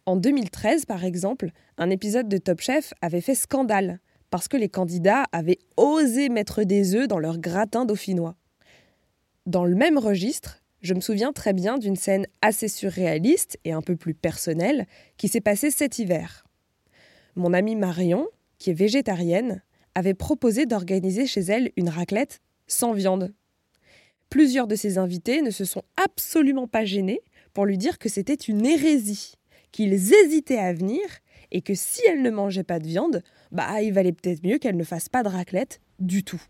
En 0.07 0.17
2013, 0.17 0.87
par 0.87 1.05
exemple, 1.05 1.51
un 1.77 1.91
épisode 1.91 2.27
de 2.27 2.39
Top 2.39 2.63
Chef 2.63 2.95
avait 3.03 3.21
fait 3.21 3.35
scandale 3.35 4.01
parce 4.31 4.49
que 4.49 4.57
les 4.57 4.71
candidats 4.71 5.25
avaient 5.31 5.59
osé 5.77 6.31
mettre 6.31 6.63
des 6.63 6.95
œufs 6.95 7.07
dans 7.07 7.19
leur 7.19 7.37
gratin 7.37 7.85
dauphinois. 7.85 8.35
Dans 9.45 9.67
le 9.67 9.75
même 9.75 9.99
registre, 9.99 10.63
je 10.81 10.95
me 10.95 11.03
souviens 11.03 11.35
très 11.35 11.53
bien 11.53 11.77
d'une 11.77 11.97
scène 11.97 12.27
assez 12.41 12.69
surréaliste 12.69 13.59
et 13.67 13.73
un 13.73 13.83
peu 13.83 13.95
plus 13.95 14.15
personnelle 14.15 14.87
qui 15.19 15.29
s'est 15.29 15.43
passée 15.43 15.71
cet 15.71 15.99
hiver. 15.99 16.47
Mon 17.37 17.53
amie 17.53 17.77
Marion, 17.77 18.27
qui 18.57 18.71
est 18.71 18.75
végétarienne, 18.75 19.63
avait 19.95 20.15
proposé 20.15 20.65
d'organiser 20.65 21.27
chez 21.27 21.43
elle 21.43 21.73
une 21.77 21.91
raclette 21.91 22.41
sans 22.69 22.95
viande. 22.95 23.35
Plusieurs 24.31 24.67
de 24.67 24.75
ses 24.75 24.99
invités 24.99 25.41
ne 25.41 25.51
se 25.51 25.65
sont 25.65 25.83
absolument 25.97 26.69
pas 26.69 26.85
gênés 26.85 27.23
pour 27.55 27.65
lui 27.65 27.79
dire 27.79 27.99
que 27.99 28.09
c'était 28.09 28.35
une 28.35 28.67
hérésie, 28.67 29.35
qu'ils 29.73 30.13
hésitaient 30.13 30.59
à 30.59 30.73
venir 30.73 31.01
et 31.51 31.63
que 31.63 31.75
si 31.75 32.03
elle 32.07 32.21
ne 32.21 32.31
mangeait 32.31 32.63
pas 32.63 32.79
de 32.79 32.87
viande, 32.87 33.23
bah 33.53 33.81
il 33.81 33.93
valait 33.93 34.13
peut-être 34.13 34.45
mieux 34.45 34.59
qu'elle 34.59 34.77
ne 34.77 34.85
fasse 34.85 35.09
pas 35.09 35.23
de 35.23 35.29
raclette 35.29 35.81
du 35.99 36.25
tout. 36.25 36.43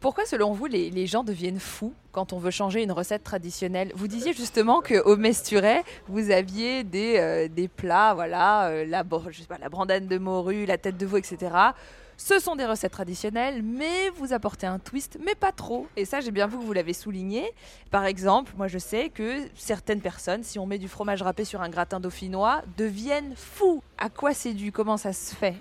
Pourquoi, 0.00 0.26
selon 0.26 0.52
vous, 0.52 0.66
les, 0.66 1.06
gens 1.08 1.24
deviennent 1.24 1.58
fous 1.58 1.92
quand 2.12 2.32
on 2.32 2.38
veut 2.38 2.52
changer 2.52 2.84
une 2.84 2.92
recette 2.92 3.24
traditionnelle? 3.24 3.90
Vous 3.96 4.06
disiez 4.06 4.32
justement 4.32 4.80
qu'au 4.80 5.16
Mesturet, 5.16 5.82
vous 6.06 6.30
aviez 6.30 6.84
des, 6.84 7.16
euh, 7.18 7.48
des 7.48 7.66
plats, 7.66 8.14
voilà, 8.14 8.68
euh, 8.68 8.86
la, 8.86 9.02
je 9.02 9.98
de 10.06 10.18
morue, 10.18 10.66
la 10.66 10.78
tête 10.78 10.96
de 10.96 11.04
veau, 11.04 11.16
etc. 11.16 11.50
Ce 12.20 12.40
sont 12.40 12.56
des 12.56 12.66
recettes 12.66 12.90
traditionnelles, 12.90 13.62
mais 13.62 14.10
vous 14.16 14.32
apportez 14.32 14.66
un 14.66 14.80
twist, 14.80 15.18
mais 15.24 15.36
pas 15.36 15.52
trop. 15.52 15.86
Et 15.94 16.04
ça, 16.04 16.20
j'ai 16.20 16.32
bien 16.32 16.48
vu 16.48 16.58
que 16.58 16.64
vous 16.64 16.72
l'avez 16.72 16.92
souligné. 16.92 17.54
Par 17.92 18.04
exemple, 18.06 18.52
moi 18.56 18.66
je 18.66 18.78
sais 18.78 19.08
que 19.08 19.48
certaines 19.54 20.00
personnes, 20.00 20.42
si 20.42 20.58
on 20.58 20.66
met 20.66 20.78
du 20.78 20.88
fromage 20.88 21.22
râpé 21.22 21.44
sur 21.44 21.62
un 21.62 21.68
gratin 21.68 22.00
dauphinois, 22.00 22.62
deviennent 22.76 23.34
fous. 23.36 23.84
À 23.98 24.10
quoi 24.10 24.34
c'est 24.34 24.52
dû? 24.52 24.72
Comment 24.72 24.96
ça 24.96 25.12
se 25.12 25.32
fait? 25.32 25.54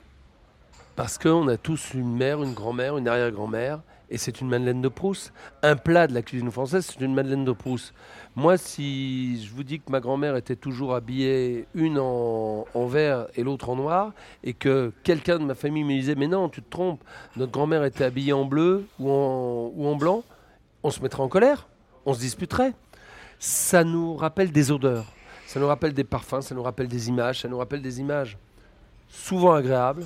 Parce 0.96 1.20
qu'on 1.20 1.48
a 1.48 1.58
tous 1.58 1.94
une 1.94 2.18
mère, 2.18 2.42
une 2.42 2.56
grand-mère, 2.56 2.98
une 2.98 3.08
arrière-grand-mère 3.08 3.82
et 4.10 4.18
c'est 4.18 4.42
une 4.42 4.48
Madeleine 4.48 4.82
de 4.82 4.88
Proust. 4.88 5.34
Un 5.64 5.76
plat 5.76 6.08
de 6.08 6.14
la 6.14 6.22
cuisine 6.22 6.52
française, 6.52 6.86
c'est 6.86 7.04
une 7.04 7.14
Madeleine 7.14 7.46
de 7.46 7.52
Proust. 7.52 7.94
Moi, 8.36 8.58
si 8.58 9.44
je 9.44 9.54
vous 9.54 9.64
dis 9.64 9.80
que 9.80 9.92
ma 9.92 10.00
grand-mère 10.00 10.36
était 10.36 10.56
toujours 10.56 10.96
habillée, 10.96 11.68
une 11.74 12.00
en, 12.00 12.66
vert 12.88 13.28
et 13.36 13.44
l'autre 13.44 13.70
en 13.70 13.76
noir, 13.76 14.14
et 14.44 14.54
que 14.54 14.94
quelqu'un 15.04 15.40
de 15.40 15.44
ma 15.44 15.56
famille 15.56 15.84
me 15.84 15.94
disait 15.94 16.16
Mais 16.16 16.28
non, 16.28 16.50
tu 16.50 16.62
te 16.62 16.70
trompes, 16.70 17.04
notre 17.36 17.52
grand-mère 17.52 17.84
était 17.84 18.04
habillée 18.04 18.34
en 18.34 18.46
bleu 18.46 18.86
en, 19.00 19.72
ou 19.76 19.88
en 19.88 19.96
blanc, 19.96 20.24
on 20.84 20.92
se 20.92 21.02
mettrait 21.02 21.24
en 21.24 21.28
colère, 21.28 21.68
on 22.06 22.14
se 22.14 22.20
disputerait. 22.20 22.74
Ça 23.40 23.84
nous 23.84 24.16
rappelle 24.16 24.52
des 24.52 24.72
odeurs, 24.72 25.06
ça 25.46 25.60
nous 25.60 25.68
rappelle 25.68 25.94
des 25.94 26.04
parfums, 26.04 26.42
ça 26.42 26.56
nous 26.56 26.64
rappelle 26.64 26.88
des 26.88 27.10
images, 27.10 27.42
ça 27.42 27.48
nous 27.48 27.58
rappelle 27.58 27.82
des 27.82 28.00
images 28.00 28.38
souvent 29.10 29.54
agréables, 29.54 30.06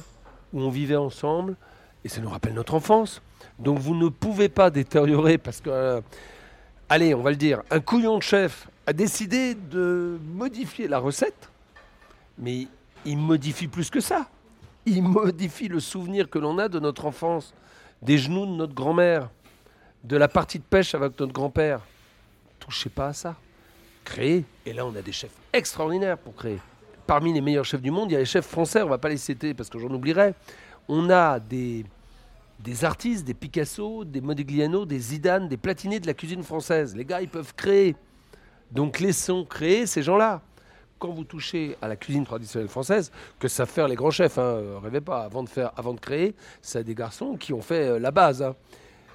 où 0.53 0.61
on 0.61 0.69
vivait 0.69 0.95
ensemble, 0.95 1.55
et 2.03 2.09
ça 2.09 2.19
nous 2.21 2.29
rappelle 2.29 2.53
notre 2.53 2.73
enfance. 2.73 3.21
Donc 3.61 3.77
vous 3.77 3.95
ne 3.95 4.09
pouvez 4.09 4.49
pas 4.49 4.69
détériorer 4.69 5.37
parce 5.37 5.61
que 5.61 5.69
euh, 5.69 6.01
allez, 6.89 7.13
on 7.13 7.21
va 7.21 7.29
le 7.29 7.35
dire, 7.35 7.61
un 7.69 7.79
couillon 7.79 8.17
de 8.17 8.23
chef 8.23 8.67
a 8.87 8.93
décidé 8.93 9.53
de 9.53 10.19
modifier 10.33 10.87
la 10.87 10.97
recette, 10.97 11.49
mais 12.39 12.67
il 13.05 13.17
modifie 13.17 13.67
plus 13.67 13.89
que 13.89 13.99
ça. 13.99 14.27
Il 14.85 15.03
modifie 15.03 15.67
le 15.67 15.79
souvenir 15.79 16.27
que 16.27 16.39
l'on 16.39 16.57
a 16.57 16.67
de 16.67 16.79
notre 16.79 17.05
enfance, 17.05 17.53
des 18.01 18.17
genoux 18.17 18.47
de 18.47 18.51
notre 18.51 18.73
grand-mère, 18.73 19.29
de 20.03 20.17
la 20.17 20.27
partie 20.27 20.57
de 20.57 20.63
pêche 20.63 20.95
avec 20.95 21.19
notre 21.19 21.33
grand-père. 21.33 21.81
Touchez 22.59 22.89
pas 22.89 23.09
à 23.09 23.13
ça. 23.13 23.35
Créer. 24.03 24.43
Et 24.65 24.73
là, 24.73 24.87
on 24.87 24.95
a 24.95 25.03
des 25.03 25.11
chefs 25.11 25.35
extraordinaires 25.53 26.17
pour 26.17 26.35
créer. 26.35 26.59
Parmi 27.05 27.31
les 27.31 27.41
meilleurs 27.41 27.65
chefs 27.65 27.81
du 27.81 27.91
monde, 27.91 28.09
il 28.09 28.13
y 28.13 28.17
a 28.17 28.19
les 28.19 28.25
chefs 28.25 28.47
français, 28.47 28.81
on 28.81 28.89
va 28.89 28.97
pas 28.97 29.09
les 29.09 29.17
citer 29.17 29.53
parce 29.53 29.69
que 29.69 29.77
j'en 29.77 29.89
oublierai. 29.89 30.33
On 30.87 31.11
a 31.11 31.39
des, 31.39 31.85
des 32.63 32.85
artistes, 32.85 33.25
des 33.25 33.33
Picasso, 33.33 34.05
des 34.05 34.21
Modigliano, 34.21 34.85
des 34.85 34.99
Zidane, 34.99 35.47
des 35.47 35.57
Platini 35.57 35.99
de 35.99 36.07
la 36.07 36.13
cuisine 36.13 36.43
française. 36.43 36.95
Les 36.95 37.05
gars, 37.05 37.21
ils 37.21 37.29
peuvent 37.29 37.53
créer. 37.55 37.95
Donc 38.71 38.99
laissons 38.99 39.45
créer 39.45 39.85
ces 39.85 40.03
gens-là. 40.03 40.41
Quand 40.99 41.09
vous 41.09 41.23
touchez 41.23 41.75
à 41.81 41.87
la 41.87 41.95
cuisine 41.95 42.25
traditionnelle 42.25 42.69
française, 42.69 43.11
que 43.39 43.47
savent 43.47 43.69
faire 43.69 43.87
les 43.87 43.95
grands 43.95 44.11
chefs, 44.11 44.37
hein, 44.37 44.79
rêvez 44.83 45.01
pas, 45.01 45.23
avant 45.23 45.41
de, 45.41 45.49
faire, 45.49 45.71
avant 45.75 45.95
de 45.95 45.99
créer, 45.99 46.35
c'est 46.61 46.83
des 46.83 46.93
garçons 46.93 47.37
qui 47.37 47.53
ont 47.53 47.61
fait 47.61 47.87
euh, 47.87 47.99
la 47.99 48.11
base. 48.11 48.43
hein. 48.43 48.55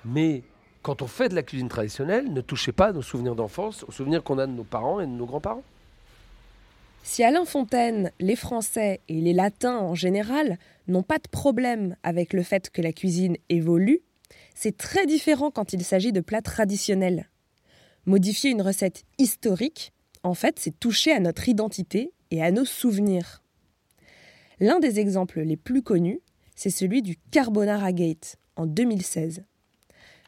Mais 0.05 0.43
quand 0.83 1.01
on 1.03 1.07
fait 1.07 1.29
de 1.29 1.37
la 1.37 1.45
cuisine 1.45 1.69
traditionnelle, 1.69 2.33
ne 2.33 2.41
touchez 2.41 2.73
pas 2.73 2.87
à 2.87 2.93
nos 2.93 3.03
souvenirs 3.03 3.37
d'enfance, 3.37 3.85
aux 3.89 3.93
souvenirs 3.93 4.25
qu'on 4.25 4.39
a 4.39 4.47
de 4.47 4.53
nos 4.53 4.65
parents 4.65 4.99
et 5.01 5.07
de 5.07 5.13
nos 5.13 5.27
grands-parents. 5.27 5.63
Si 7.09 7.23
Alain 7.23 7.45
Fontaine, 7.45 8.11
les 8.19 8.35
Français 8.35 9.01
et 9.09 9.21
les 9.21 9.33
Latins 9.33 9.79
en 9.79 9.95
général 9.95 10.59
n'ont 10.89 11.05
pas 11.05 11.19
de 11.19 11.29
problème 11.29 11.95
avec 12.03 12.33
le 12.33 12.43
fait 12.43 12.69
que 12.69 12.83
la 12.83 12.93
cuisine 12.93 13.37
évolue, 13.49 14.01
c'est 14.57 14.77
très 14.77 15.07
différent 15.07 15.53
quand 15.53 15.73
il 15.73 15.85
s'agit 15.85 16.13
de 16.13 16.21
plats 16.21 16.43
traditionnels. 16.43 17.31
Modifier 18.07 18.51
une 18.51 18.61
recette 18.61 19.05
historique, 19.19 19.93
en 20.25 20.35
fait, 20.35 20.59
c'est 20.59 20.79
toucher 20.81 21.13
à 21.13 21.21
notre 21.21 21.49
identité 21.49 22.13
et 22.33 22.43
à 22.43 22.51
nos 22.51 22.65
souvenirs. 22.65 23.41
L'un 24.59 24.81
des 24.81 24.99
exemples 24.99 25.41
les 25.43 25.57
plus 25.57 25.83
connus, 25.83 26.19
c'est 26.57 26.71
celui 26.71 27.03
du 27.03 27.17
Carbonara 27.31 27.93
Gate 27.93 28.35
en 28.57 28.67
2016. 28.67 29.45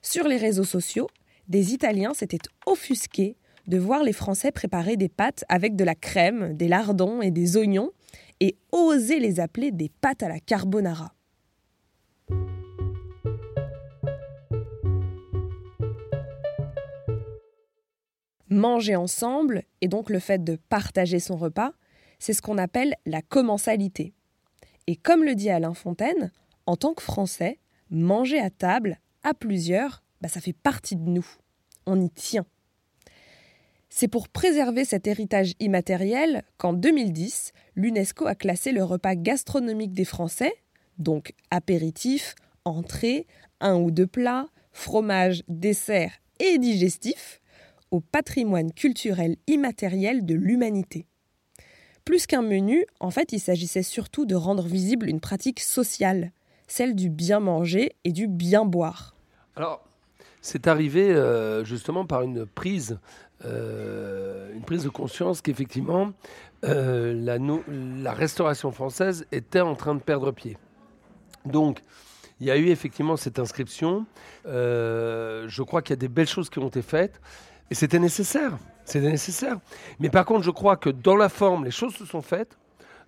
Sur 0.00 0.28
les 0.28 0.36
réseaux 0.36 0.64
sociaux, 0.64 1.08
des 1.48 1.74
Italiens 1.74 2.14
s'étaient 2.14 2.38
offusqués 2.66 3.36
de 3.68 3.78
voir 3.78 4.02
les 4.02 4.14
Français 4.14 4.50
préparer 4.50 4.96
des 4.96 5.10
pâtes 5.10 5.44
avec 5.48 5.76
de 5.76 5.84
la 5.84 5.94
crème, 5.94 6.54
des 6.54 6.68
lardons 6.68 7.20
et 7.20 7.30
des 7.30 7.56
oignons 7.56 7.92
et 8.40 8.56
oser 8.72 9.20
les 9.20 9.40
appeler 9.40 9.70
des 9.70 9.90
pâtes 9.90 10.22
à 10.22 10.28
la 10.28 10.40
carbonara. 10.40 11.14
Manger 18.48 18.96
ensemble, 18.96 19.62
et 19.82 19.88
donc 19.88 20.08
le 20.08 20.18
fait 20.18 20.42
de 20.42 20.56
partager 20.70 21.20
son 21.20 21.36
repas, 21.36 21.72
c'est 22.18 22.32
ce 22.32 22.40
qu'on 22.40 22.56
appelle 22.56 22.94
la 23.04 23.20
commensalité. 23.20 24.14
Et 24.86 24.96
comme 24.96 25.22
le 25.22 25.34
dit 25.34 25.50
Alain 25.50 25.74
Fontaine, 25.74 26.32
en 26.64 26.76
tant 26.76 26.94
que 26.94 27.02
Français, 27.02 27.58
manger 27.90 28.40
à 28.40 28.48
table, 28.48 28.98
à 29.22 29.34
plusieurs, 29.34 30.02
bah, 30.22 30.28
ça 30.28 30.40
fait 30.40 30.54
partie 30.54 30.96
de 30.96 31.08
nous. 31.08 31.26
On 31.84 32.00
y 32.00 32.08
tient. 32.08 32.46
C'est 34.00 34.06
pour 34.06 34.28
préserver 34.28 34.84
cet 34.84 35.08
héritage 35.08 35.54
immatériel 35.58 36.44
qu'en 36.56 36.72
2010, 36.72 37.50
l'UNESCO 37.74 38.28
a 38.28 38.36
classé 38.36 38.70
le 38.70 38.84
repas 38.84 39.16
gastronomique 39.16 39.92
des 39.92 40.04
Français, 40.04 40.54
donc 40.98 41.34
apéritif, 41.50 42.36
entrée, 42.64 43.26
un 43.60 43.74
ou 43.74 43.90
deux 43.90 44.06
plats, 44.06 44.46
fromage, 44.70 45.42
dessert 45.48 46.12
et 46.38 46.58
digestif, 46.58 47.40
au 47.90 47.98
patrimoine 47.98 48.72
culturel 48.72 49.34
immatériel 49.48 50.24
de 50.24 50.36
l'humanité. 50.36 51.08
Plus 52.04 52.28
qu'un 52.28 52.42
menu, 52.42 52.86
en 53.00 53.10
fait, 53.10 53.32
il 53.32 53.40
s'agissait 53.40 53.82
surtout 53.82 54.26
de 54.26 54.36
rendre 54.36 54.68
visible 54.68 55.08
une 55.08 55.18
pratique 55.18 55.58
sociale, 55.58 56.30
celle 56.68 56.94
du 56.94 57.10
bien 57.10 57.40
manger 57.40 57.96
et 58.04 58.12
du 58.12 58.28
bien 58.28 58.64
boire. 58.64 59.16
Alors, 59.56 59.84
c'est 60.40 60.68
arrivé 60.68 61.10
euh, 61.10 61.64
justement 61.64 62.06
par 62.06 62.22
une 62.22 62.46
prise, 62.46 63.00
euh, 63.44 64.52
une 64.54 64.62
prise 64.62 64.84
de 64.84 64.88
conscience 64.88 65.40
qu'effectivement, 65.40 66.12
euh, 66.64 67.14
la, 68.02 68.12
restauration 68.12 68.72
française 68.72 69.26
était 69.30 69.60
en 69.60 69.74
train 69.74 69.94
de 69.94 70.00
perdre 70.00 70.32
pied. 70.32 70.56
Donc, 71.44 71.82
il 72.40 72.46
y 72.46 72.50
a 72.50 72.56
eu 72.56 72.68
effectivement 72.68 73.16
cette 73.16 73.38
inscription. 73.38 74.06
Euh, 74.46 75.46
je 75.48 75.62
crois 75.62 75.82
qu'il 75.82 75.90
y 75.90 75.98
a 75.98 76.00
des 76.00 76.08
belles 76.08 76.28
choses 76.28 76.50
qui 76.50 76.58
ont 76.58 76.68
été 76.68 76.82
faites. 76.82 77.20
Et 77.70 77.74
c'était 77.74 77.98
nécessaire. 77.98 78.58
C'était 78.84 79.10
nécessaire. 79.10 79.58
Mais 80.00 80.08
par 80.08 80.24
contre, 80.24 80.42
je 80.42 80.50
crois 80.50 80.76
que 80.76 80.90
dans 80.90 81.16
la 81.16 81.28
forme, 81.28 81.64
les 81.64 81.70
choses 81.70 81.94
se 81.94 82.06
sont 82.06 82.22
faites. 82.22 82.56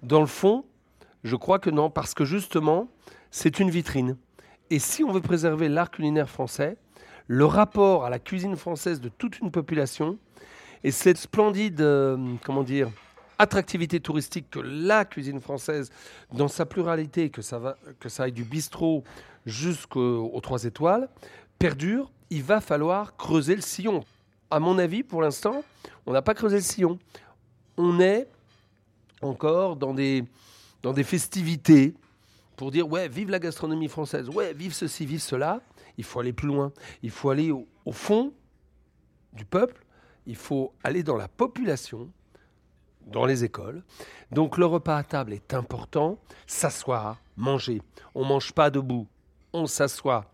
Dans 0.03 0.21
le 0.21 0.27
fond, 0.27 0.65
je 1.25 1.37
crois 1.37 1.59
que 1.59 1.71
non, 1.71 1.91
parce 1.91 2.15
que 2.15 2.25
justement, 2.25 2.89
c'est 3.31 3.59
une 3.61 3.71
vitrine. 3.71 4.17
Et 4.71 4.79
si 4.79 5.03
on 5.03 5.13
veut 5.13 5.21
préserver 5.21 5.69
l'art 5.69 5.91
culinaire 5.91 6.29
français, 6.29 6.77
le 7.33 7.45
rapport 7.45 8.05
à 8.05 8.11
la 8.11 8.19
cuisine 8.19 8.57
française 8.57 9.01
de 9.01 9.09
toute 9.09 9.39
une 9.39 9.53
population 9.53 10.19
et 10.83 10.91
cette 10.91 11.17
splendide, 11.17 11.81
euh, 11.81 12.35
comment 12.45 12.65
dire, 12.65 12.91
attractivité 13.39 14.01
touristique 14.01 14.51
que 14.51 14.59
la 14.59 15.05
cuisine 15.05 15.41
française, 15.41 15.93
dans 16.33 16.49
sa 16.49 16.67
pluralité, 16.67 17.31
que 17.31 17.41
ça, 17.41 17.61
va, 17.61 17.77
que 18.01 18.09
ça 18.09 18.25
aille 18.25 18.33
du 18.33 18.43
bistrot 18.43 19.05
jusqu'aux 19.47 20.29
aux 20.35 20.41
trois 20.41 20.65
étoiles, 20.65 21.09
perdure, 21.57 22.11
il 22.31 22.43
va 22.43 22.61
falloir 22.61 23.17
creuser 23.17 23.55
le 23.55 23.63
sillon. 23.63 24.03
À 24.51 24.59
mon 24.59 24.77
avis, 24.77 25.05
pour 25.05 25.23
l'instant, 25.23 25.63
on 26.07 26.13
n'a 26.13 26.23
pas 26.23 26.35
creusé 26.35 26.57
le 26.57 26.63
sillon. 26.63 26.99
On 27.77 28.01
est 28.01 28.27
encore 29.23 29.77
dans 29.77 29.95
des, 29.95 30.25
dans 30.83 30.93
des 30.93 31.05
festivités 31.05 31.95
pour 32.57 32.73
dire 32.73 32.91
ouais, 32.91 33.09
vive 33.09 33.31
la 33.31 33.39
gastronomie 33.39 33.87
française, 33.87 34.29
ouais, 34.31 34.53
vive 34.53 34.73
ceci, 34.73 35.07
vive 35.07 35.23
cela. 35.23 35.61
Il 35.99 36.05
faut 36.05 36.21
aller 36.21 36.33
plus 36.33 36.49
loin. 36.49 36.73
Il 37.03 37.11
faut 37.11 37.31
aller 37.31 37.51
au, 37.51 37.67
fond 37.93 38.33
du 39.33 39.45
peuple. 39.45 39.85
Il 40.27 40.37
faut 40.37 40.73
aller 40.85 41.03
dans 41.03 41.17
la 41.17 41.29
population, 41.29 42.11
dans 43.07 43.25
les 43.25 43.45
écoles. 43.45 43.83
Donc 44.31 44.59
le 44.59 44.67
repas 44.67 44.97
à 44.97 45.03
table 45.03 45.33
est 45.33 45.55
important. 45.55 46.19
S'asseoir, 46.47 47.21
manger. 47.37 47.83
On 48.15 48.25
mange 48.25 48.53
pas 48.53 48.71
debout. 48.71 49.07
On 49.53 49.67
s'assoit. 49.67 50.31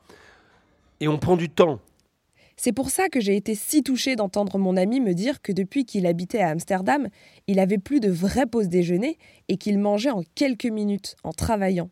Et 1.00 1.08
on 1.08 1.18
prend 1.18 1.36
du 1.36 1.48
temps. 1.48 1.80
C'est 2.58 2.72
pour 2.72 2.88
ça 2.88 3.08
que 3.10 3.20
j'ai 3.20 3.36
été 3.36 3.54
si 3.54 3.82
touchée 3.82 4.16
d'entendre 4.16 4.56
mon 4.56 4.78
ami 4.78 5.00
me 5.00 5.12
dire 5.12 5.42
que 5.42 5.52
depuis 5.52 5.84
qu'il 5.84 6.06
habitait 6.06 6.40
à 6.40 6.48
Amsterdam, 6.48 7.08
il 7.46 7.58
avait 7.58 7.78
plus 7.78 8.00
de 8.00 8.10
vraies 8.10 8.46
pauses 8.46 8.68
déjeuner 8.68 9.18
et 9.48 9.58
qu'il 9.58 9.78
mangeait 9.78 10.10
en 10.10 10.22
quelques 10.34 10.64
minutes, 10.64 11.16
en 11.22 11.32
travaillant. 11.32 11.90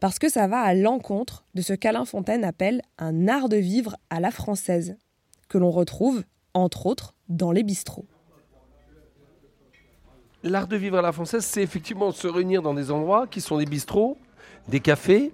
Parce 0.00 0.18
que 0.18 0.28
ça 0.28 0.46
va 0.46 0.60
à 0.60 0.74
l'encontre 0.74 1.44
de 1.54 1.62
ce 1.62 1.72
qu'Alain 1.72 2.04
Fontaine 2.04 2.44
appelle 2.44 2.82
un 2.98 3.28
art 3.28 3.48
de 3.48 3.56
vivre 3.56 3.96
à 4.10 4.20
la 4.20 4.30
française, 4.30 4.96
que 5.48 5.58
l'on 5.58 5.70
retrouve, 5.70 6.24
entre 6.52 6.86
autres, 6.86 7.14
dans 7.28 7.52
les 7.52 7.62
bistrots. 7.62 8.06
L'art 10.42 10.66
de 10.66 10.76
vivre 10.76 10.98
à 10.98 11.02
la 11.02 11.12
française, 11.12 11.44
c'est 11.44 11.62
effectivement 11.62 12.12
se 12.12 12.28
réunir 12.28 12.60
dans 12.60 12.74
des 12.74 12.90
endroits 12.90 13.26
qui 13.26 13.40
sont 13.40 13.56
des 13.56 13.64
bistrots, 13.64 14.18
des 14.68 14.80
cafés 14.80 15.32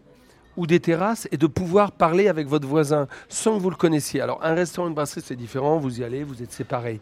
ou 0.57 0.67
des 0.67 0.79
terrasses 0.79 1.27
et 1.33 1.37
de 1.37 1.47
pouvoir 1.47 1.93
parler 1.93 2.29
avec 2.29 2.47
votre 2.47 2.69
voisin 2.69 3.09
sans 3.29 3.57
que 3.57 3.63
vous 3.63 3.71
le 3.71 3.77
connaissiez. 3.77 4.21
Alors 4.21 4.39
un 4.45 4.55
restaurant, 4.55 4.87
une 4.87 4.95
brasserie, 4.95 5.23
c'est 5.25 5.37
différent, 5.37 5.79
vous 5.79 6.01
y 6.01 6.05
allez, 6.05 6.23
vous 6.23 6.43
êtes 6.43 6.53
séparés. 6.53 7.01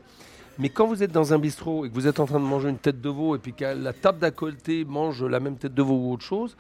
Mais 0.59 0.71
quand 0.71 0.87
vous 0.87 1.03
êtes 1.03 1.13
dans 1.13 1.35
un 1.35 1.39
bistrot 1.39 1.85
et 1.85 1.91
que 1.91 1.95
vous 1.95 2.07
êtes 2.07 2.19
en 2.19 2.27
train 2.27 2.41
de 2.41 2.45
manger 2.45 2.69
une 2.71 2.79
tête 2.79 3.01
de 3.01 3.09
veau 3.09 3.37
et 3.37 3.39
puis 3.39 3.53
que 3.53 3.65
la 3.65 3.93
table 3.93 4.19
d'à 4.19 4.31
côté 4.31 4.85
mange 4.85 5.23
la 5.23 5.39
même 5.39 5.57
tête 5.57 5.75
de 5.75 5.83
veau 5.83 5.95
ou 5.95 6.13
autre 6.13 6.25
chose, 6.25 6.57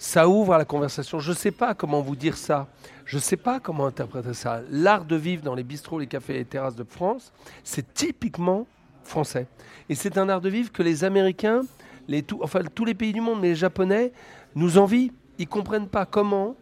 ça 0.00 0.26
ouvre 0.30 0.54
à 0.54 0.58
la 0.58 0.64
conversation. 0.64 1.20
Je 1.20 1.28
ne 1.28 1.36
sais 1.36 1.50
pas 1.50 1.74
comment 1.74 2.00
vous 2.00 2.16
dire 2.16 2.38
ça. 2.38 2.68
Je 3.04 3.16
ne 3.16 3.20
sais 3.20 3.36
pas 3.36 3.60
comment 3.60 3.84
interpréter 3.84 4.32
ça. 4.32 4.62
L'art 4.70 5.04
de 5.04 5.14
vivre 5.14 5.42
dans 5.42 5.54
les 5.54 5.62
bistrots, 5.62 5.98
les 5.98 6.06
cafés 6.06 6.36
et 6.36 6.38
les 6.38 6.44
terrasses 6.46 6.74
de 6.74 6.84
France, 6.84 7.34
c'est 7.62 7.92
typiquement 7.92 8.66
français. 9.04 9.46
Et 9.90 9.94
c'est 9.94 10.16
un 10.16 10.30
art 10.30 10.40
de 10.40 10.48
vivre 10.48 10.72
que 10.72 10.82
les 10.82 11.04
Américains, 11.04 11.60
les 12.08 12.24
enfin 12.40 12.60
tous 12.74 12.86
les 12.86 12.94
pays 12.94 13.12
du 13.12 13.20
monde, 13.20 13.40
mais 13.42 13.48
les 13.48 13.54
Japonais, 13.54 14.10
nous 14.54 14.78
envient. 14.78 15.12
Ils 15.36 15.46
comprennent 15.46 15.88
pas 15.88 16.06
comment, 16.06 16.56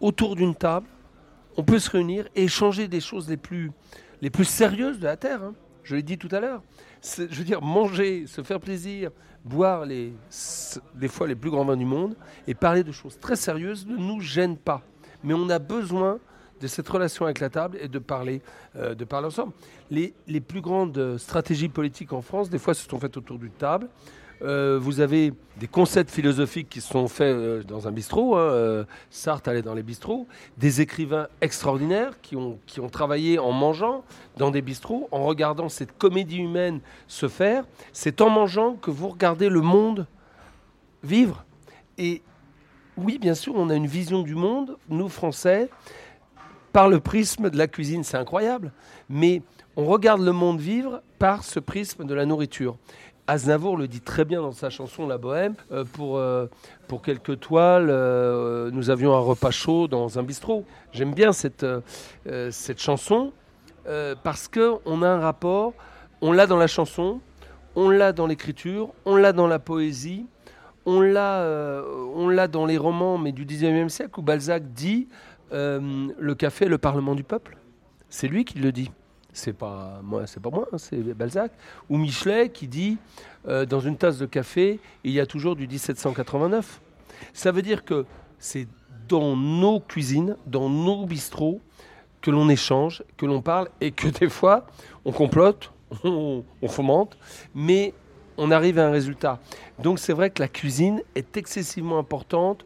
autour 0.00 0.36
d'une 0.36 0.54
table, 0.54 0.86
on 1.56 1.64
peut 1.64 1.80
se 1.80 1.90
réunir 1.90 2.28
et 2.36 2.44
échanger 2.44 2.86
des 2.86 3.00
choses 3.00 3.28
les 3.28 3.36
plus, 3.36 3.72
les 4.22 4.30
plus 4.30 4.44
sérieuses 4.44 5.00
de 5.00 5.06
la 5.06 5.16
Terre. 5.16 5.42
hein. 5.42 5.54
Je 5.86 5.94
l'ai 5.94 6.02
dit 6.02 6.18
tout 6.18 6.28
à 6.32 6.40
l'heure. 6.40 6.62
Je 7.00 7.22
veux 7.22 7.44
dire, 7.44 7.62
manger, 7.62 8.26
se 8.26 8.42
faire 8.42 8.58
plaisir, 8.58 9.12
boire 9.44 9.86
des 9.86 11.08
fois 11.08 11.28
les 11.28 11.36
plus 11.36 11.48
grands 11.48 11.64
vins 11.64 11.76
du 11.76 11.84
monde 11.84 12.16
et 12.48 12.54
parler 12.54 12.82
de 12.82 12.90
choses 12.90 13.16
très 13.20 13.36
sérieuses 13.36 13.86
ne 13.86 13.96
nous 13.96 14.20
gêne 14.20 14.56
pas. 14.56 14.82
Mais 15.22 15.32
on 15.32 15.48
a 15.48 15.60
besoin 15.60 16.18
de 16.60 16.66
cette 16.66 16.88
relation 16.88 17.24
avec 17.24 17.38
la 17.38 17.50
table 17.50 17.78
et 17.80 17.86
de 17.86 18.00
parler, 18.00 18.42
euh, 18.74 18.96
ensemble. 19.12 19.52
Les, 19.88 20.12
les 20.26 20.40
plus 20.40 20.60
grandes 20.60 20.98
euh, 20.98 21.18
stratégies 21.18 21.68
politiques 21.68 22.12
en 22.12 22.20
France, 22.20 22.50
des 22.50 22.58
fois, 22.58 22.74
se 22.74 22.88
sont 22.88 22.98
faites 22.98 23.16
autour 23.16 23.38
d'une 23.38 23.50
table. 23.50 23.88
Euh, 24.42 24.78
vous 24.80 25.00
avez 25.00 25.32
des 25.56 25.66
concepts 25.66 26.10
philosophiques 26.10 26.68
qui 26.68 26.80
sont 26.80 27.08
faits 27.08 27.34
euh, 27.34 27.62
dans 27.62 27.88
un 27.88 27.92
bistrot. 27.92 28.36
Hein, 28.36 28.40
euh, 28.40 28.84
Sartre 29.10 29.48
allait 29.48 29.62
dans 29.62 29.74
les 29.74 29.82
bistrots. 29.82 30.26
Des 30.58 30.80
écrivains 30.80 31.28
extraordinaires 31.40 32.20
qui 32.20 32.36
ont, 32.36 32.58
qui 32.66 32.80
ont 32.80 32.88
travaillé 32.88 33.38
en 33.38 33.52
mangeant 33.52 34.04
dans 34.36 34.50
des 34.50 34.62
bistrots, 34.62 35.08
en 35.10 35.24
regardant 35.24 35.68
cette 35.68 35.96
comédie 35.96 36.38
humaine 36.38 36.80
se 37.08 37.28
faire. 37.28 37.64
C'est 37.92 38.20
en 38.20 38.28
mangeant 38.28 38.74
que 38.74 38.90
vous 38.90 39.08
regardez 39.08 39.48
le 39.48 39.62
monde 39.62 40.06
vivre. 41.02 41.44
Et 41.96 42.22
oui, 42.98 43.18
bien 43.18 43.34
sûr, 43.34 43.54
on 43.56 43.70
a 43.70 43.74
une 43.74 43.86
vision 43.86 44.22
du 44.22 44.34
monde, 44.34 44.76
nous 44.88 45.08
Français, 45.08 45.70
par 46.72 46.88
le 46.90 47.00
prisme 47.00 47.48
de 47.48 47.56
la 47.56 47.68
cuisine. 47.68 48.04
C'est 48.04 48.18
incroyable. 48.18 48.72
Mais 49.08 49.42
on 49.76 49.86
regarde 49.86 50.20
le 50.20 50.32
monde 50.32 50.60
vivre 50.60 51.02
par 51.18 51.42
ce 51.44 51.58
prisme 51.58 52.04
de 52.04 52.14
la 52.14 52.26
nourriture. 52.26 52.76
Aznavour 53.28 53.76
le 53.76 53.88
dit 53.88 54.00
très 54.00 54.24
bien 54.24 54.40
dans 54.40 54.52
sa 54.52 54.70
chanson 54.70 55.06
La 55.06 55.18
Bohème. 55.18 55.54
Euh, 55.72 55.84
pour, 55.84 56.16
euh, 56.18 56.46
pour 56.86 57.02
quelques 57.02 57.40
toiles, 57.40 57.88
euh, 57.90 58.70
nous 58.70 58.90
avions 58.90 59.14
un 59.16 59.20
repas 59.20 59.50
chaud 59.50 59.88
dans 59.88 60.18
un 60.18 60.22
bistrot. 60.22 60.64
J'aime 60.92 61.12
bien 61.12 61.32
cette, 61.32 61.66
chanson 62.78 63.32
parce 64.22 64.48
qu'on 64.48 65.02
a 65.02 65.08
un 65.08 65.20
rapport, 65.20 65.72
on 66.20 66.32
l'a 66.32 66.46
dans 66.46 66.56
la 66.56 66.66
chanson, 66.66 67.20
on 67.76 67.88
l'a 67.88 68.12
dans 68.12 68.26
l'écriture, 68.26 68.90
on 69.04 69.14
l'a 69.16 69.32
dans 69.32 69.46
la 69.46 69.60
poésie, 69.60 70.26
on 70.86 71.00
l'a, 71.00 71.44
on 72.14 72.28
l'a 72.28 72.48
dans 72.48 72.66
les 72.66 72.78
romans, 72.78 73.16
mais 73.16 73.30
du 73.30 73.46
19e 73.46 73.88
siècle, 73.88 74.18
où 74.18 74.22
Balzac 74.22 74.72
dit 74.72 75.08
Le 75.52 76.34
café 76.34 76.64
est 76.64 76.68
le 76.68 76.78
parlement 76.78 77.14
du 77.14 77.22
peuple. 77.22 77.58
C'est 78.08 78.28
lui 78.28 78.44
qui 78.44 78.58
le 78.58 78.72
dit 78.72 78.90
c'est 79.36 79.52
pas 79.52 80.00
moi, 80.02 80.26
c'est 80.26 80.40
pas 80.40 80.50
moi, 80.50 80.66
hein, 80.72 80.78
c'est 80.78 80.96
Balzac, 81.14 81.52
ou 81.90 81.98
Michelet 81.98 82.48
qui 82.48 82.66
dit 82.68 82.96
euh, 83.46 83.66
dans 83.66 83.80
une 83.80 83.96
tasse 83.96 84.18
de 84.18 84.26
café, 84.26 84.80
il 85.04 85.12
y 85.12 85.20
a 85.20 85.26
toujours 85.26 85.56
du 85.56 85.68
1789. 85.68 86.80
Ça 87.32 87.52
veut 87.52 87.62
dire 87.62 87.84
que 87.84 88.06
c'est 88.38 88.66
dans 89.08 89.36
nos 89.36 89.80
cuisines, 89.80 90.36
dans 90.46 90.68
nos 90.68 91.06
bistrots, 91.06 91.60
que 92.22 92.30
l'on 92.30 92.48
échange, 92.48 93.04
que 93.16 93.26
l'on 93.26 93.42
parle, 93.42 93.68
et 93.80 93.92
que 93.92 94.08
des 94.08 94.28
fois, 94.28 94.66
on 95.04 95.12
complote, 95.12 95.70
on, 96.04 96.42
fomente, 96.66 97.16
mais 97.54 97.92
on 98.38 98.50
arrive 98.50 98.78
à 98.78 98.88
un 98.88 98.90
résultat. 98.90 99.38
Donc 99.78 99.98
c'est 99.98 100.12
vrai 100.12 100.30
que 100.30 100.42
la 100.42 100.48
cuisine 100.48 101.02
est 101.14 101.36
excessivement 101.36 101.98
importante 101.98 102.64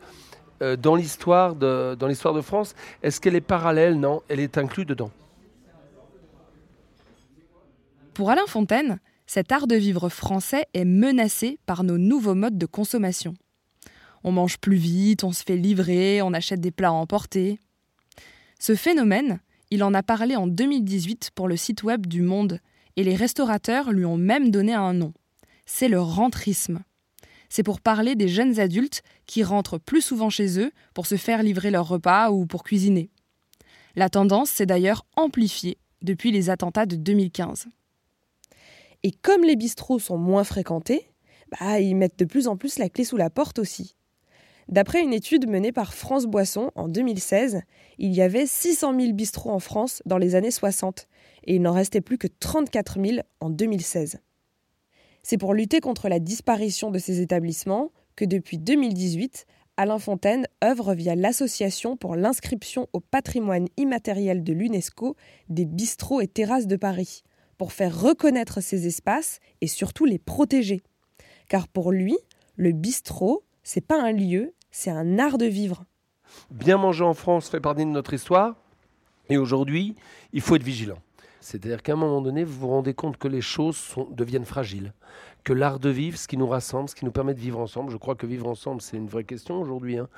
euh, 0.62 0.76
dans 0.76 0.94
l'histoire 0.94 1.54
de, 1.54 1.94
de 1.96 2.40
France. 2.40 2.74
Est-ce 3.02 3.20
qu'elle 3.20 3.36
est 3.36 3.40
parallèle? 3.40 3.98
Non, 3.98 4.22
elle 4.28 4.40
est 4.40 4.56
inclue 4.56 4.84
dedans. 4.84 5.10
Pour 8.20 8.28
Alain 8.28 8.46
Fontaine, 8.46 9.00
cet 9.26 9.50
art 9.50 9.66
de 9.66 9.76
vivre 9.76 10.10
français 10.10 10.66
est 10.74 10.84
menacé 10.84 11.58
par 11.64 11.84
nos 11.84 11.96
nouveaux 11.96 12.34
modes 12.34 12.58
de 12.58 12.66
consommation. 12.66 13.32
On 14.24 14.30
mange 14.30 14.58
plus 14.58 14.76
vite, 14.76 15.24
on 15.24 15.32
se 15.32 15.42
fait 15.42 15.56
livrer, 15.56 16.20
on 16.20 16.34
achète 16.34 16.60
des 16.60 16.70
plats 16.70 16.88
à 16.88 16.92
emporter. 16.92 17.58
Ce 18.58 18.74
phénomène, 18.74 19.40
il 19.70 19.82
en 19.82 19.94
a 19.94 20.02
parlé 20.02 20.36
en 20.36 20.46
2018 20.46 21.30
pour 21.34 21.48
le 21.48 21.56
site 21.56 21.82
web 21.82 22.06
du 22.06 22.20
Monde, 22.20 22.60
et 22.96 23.04
les 23.04 23.16
restaurateurs 23.16 23.90
lui 23.90 24.04
ont 24.04 24.18
même 24.18 24.50
donné 24.50 24.74
un 24.74 24.92
nom. 24.92 25.14
C'est 25.64 25.88
le 25.88 26.02
rentrisme. 26.02 26.80
C'est 27.48 27.62
pour 27.62 27.80
parler 27.80 28.16
des 28.16 28.28
jeunes 28.28 28.60
adultes 28.60 29.02
qui 29.24 29.42
rentrent 29.42 29.78
plus 29.78 30.02
souvent 30.02 30.28
chez 30.28 30.60
eux 30.60 30.72
pour 30.92 31.06
se 31.06 31.16
faire 31.16 31.42
livrer 31.42 31.70
leur 31.70 31.88
repas 31.88 32.30
ou 32.30 32.44
pour 32.44 32.64
cuisiner. 32.64 33.08
La 33.96 34.10
tendance 34.10 34.50
s'est 34.50 34.66
d'ailleurs 34.66 35.06
amplifiée 35.16 35.78
depuis 36.02 36.32
les 36.32 36.50
attentats 36.50 36.84
de 36.84 36.96
2015. 36.96 37.68
Et 39.02 39.12
comme 39.12 39.42
les 39.42 39.56
bistrots 39.56 39.98
sont 39.98 40.18
moins 40.18 40.44
fréquentés, 40.44 41.10
bah, 41.58 41.80
ils 41.80 41.96
mettent 41.96 42.18
de 42.18 42.24
plus 42.24 42.48
en 42.48 42.56
plus 42.56 42.78
la 42.78 42.88
clé 42.88 43.04
sous 43.04 43.16
la 43.16 43.30
porte 43.30 43.58
aussi. 43.58 43.96
D'après 44.68 45.02
une 45.02 45.12
étude 45.12 45.48
menée 45.48 45.72
par 45.72 45.94
France 45.94 46.26
Boisson 46.26 46.70
en 46.76 46.86
2016, 46.86 47.62
il 47.98 48.12
y 48.14 48.22
avait 48.22 48.46
600 48.46 48.98
000 48.98 49.12
bistrots 49.14 49.50
en 49.50 49.58
France 49.58 50.00
dans 50.06 50.18
les 50.18 50.36
années 50.36 50.52
60 50.52 51.08
et 51.44 51.56
il 51.56 51.62
n'en 51.62 51.72
restait 51.72 52.00
plus 52.00 52.18
que 52.18 52.28
34 52.28 53.04
000 53.04 53.20
en 53.40 53.50
2016. 53.50 54.20
C'est 55.22 55.38
pour 55.38 55.54
lutter 55.54 55.80
contre 55.80 56.08
la 56.08 56.20
disparition 56.20 56.90
de 56.90 56.98
ces 56.98 57.20
établissements 57.20 57.90
que 58.14 58.24
depuis 58.24 58.58
2018, 58.58 59.46
Alain 59.76 59.98
Fontaine 59.98 60.46
œuvre 60.62 60.94
via 60.94 61.14
l'Association 61.14 61.96
pour 61.96 62.14
l'inscription 62.14 62.86
au 62.92 63.00
patrimoine 63.00 63.66
immatériel 63.76 64.44
de 64.44 64.52
l'UNESCO 64.52 65.16
des 65.48 65.64
bistrots 65.64 66.20
et 66.20 66.28
terrasses 66.28 66.66
de 66.66 66.76
Paris, 66.76 67.22
pour 67.60 67.74
faire 67.74 68.00
reconnaître 68.00 68.62
ces 68.62 68.86
espaces 68.86 69.38
et 69.60 69.66
surtout 69.66 70.06
les 70.06 70.18
protéger. 70.18 70.80
Car 71.46 71.68
pour 71.68 71.92
lui, 71.92 72.16
le 72.56 72.72
bistrot, 72.72 73.44
c'est 73.62 73.86
pas 73.86 74.02
un 74.02 74.12
lieu, 74.12 74.54
c'est 74.70 74.90
un 74.90 75.18
art 75.18 75.36
de 75.36 75.44
vivre. 75.44 75.84
Bien 76.50 76.78
manger 76.78 77.04
en 77.04 77.12
France 77.12 77.50
fait 77.50 77.60
partie 77.60 77.84
de 77.84 77.90
notre 77.90 78.14
histoire 78.14 78.56
et 79.28 79.36
aujourd'hui, 79.36 79.94
il 80.32 80.40
faut 80.40 80.56
être 80.56 80.62
vigilant. 80.62 80.96
C'est-à-dire 81.42 81.82
qu'à 81.82 81.92
un 81.92 81.96
moment 81.96 82.22
donné, 82.22 82.44
vous 82.44 82.60
vous 82.60 82.68
rendez 82.68 82.94
compte 82.94 83.18
que 83.18 83.28
les 83.28 83.42
choses 83.42 83.94
deviennent 84.12 84.46
fragiles 84.46 84.94
que 85.44 85.52
l'art 85.52 85.78
de 85.78 85.88
vivre, 85.88 86.18
ce 86.18 86.28
qui 86.28 86.36
nous 86.36 86.46
rassemble, 86.46 86.88
ce 86.88 86.94
qui 86.94 87.04
nous 87.04 87.10
permet 87.10 87.34
de 87.34 87.40
vivre 87.40 87.58
ensemble. 87.58 87.90
Je 87.90 87.96
crois 87.96 88.14
que 88.14 88.26
vivre 88.26 88.46
ensemble, 88.46 88.80
c'est 88.80 88.96
une 88.96 89.08
vraie 89.08 89.24
question 89.24 89.60
aujourd'hui. 89.60 89.98
Hein. 89.98 90.08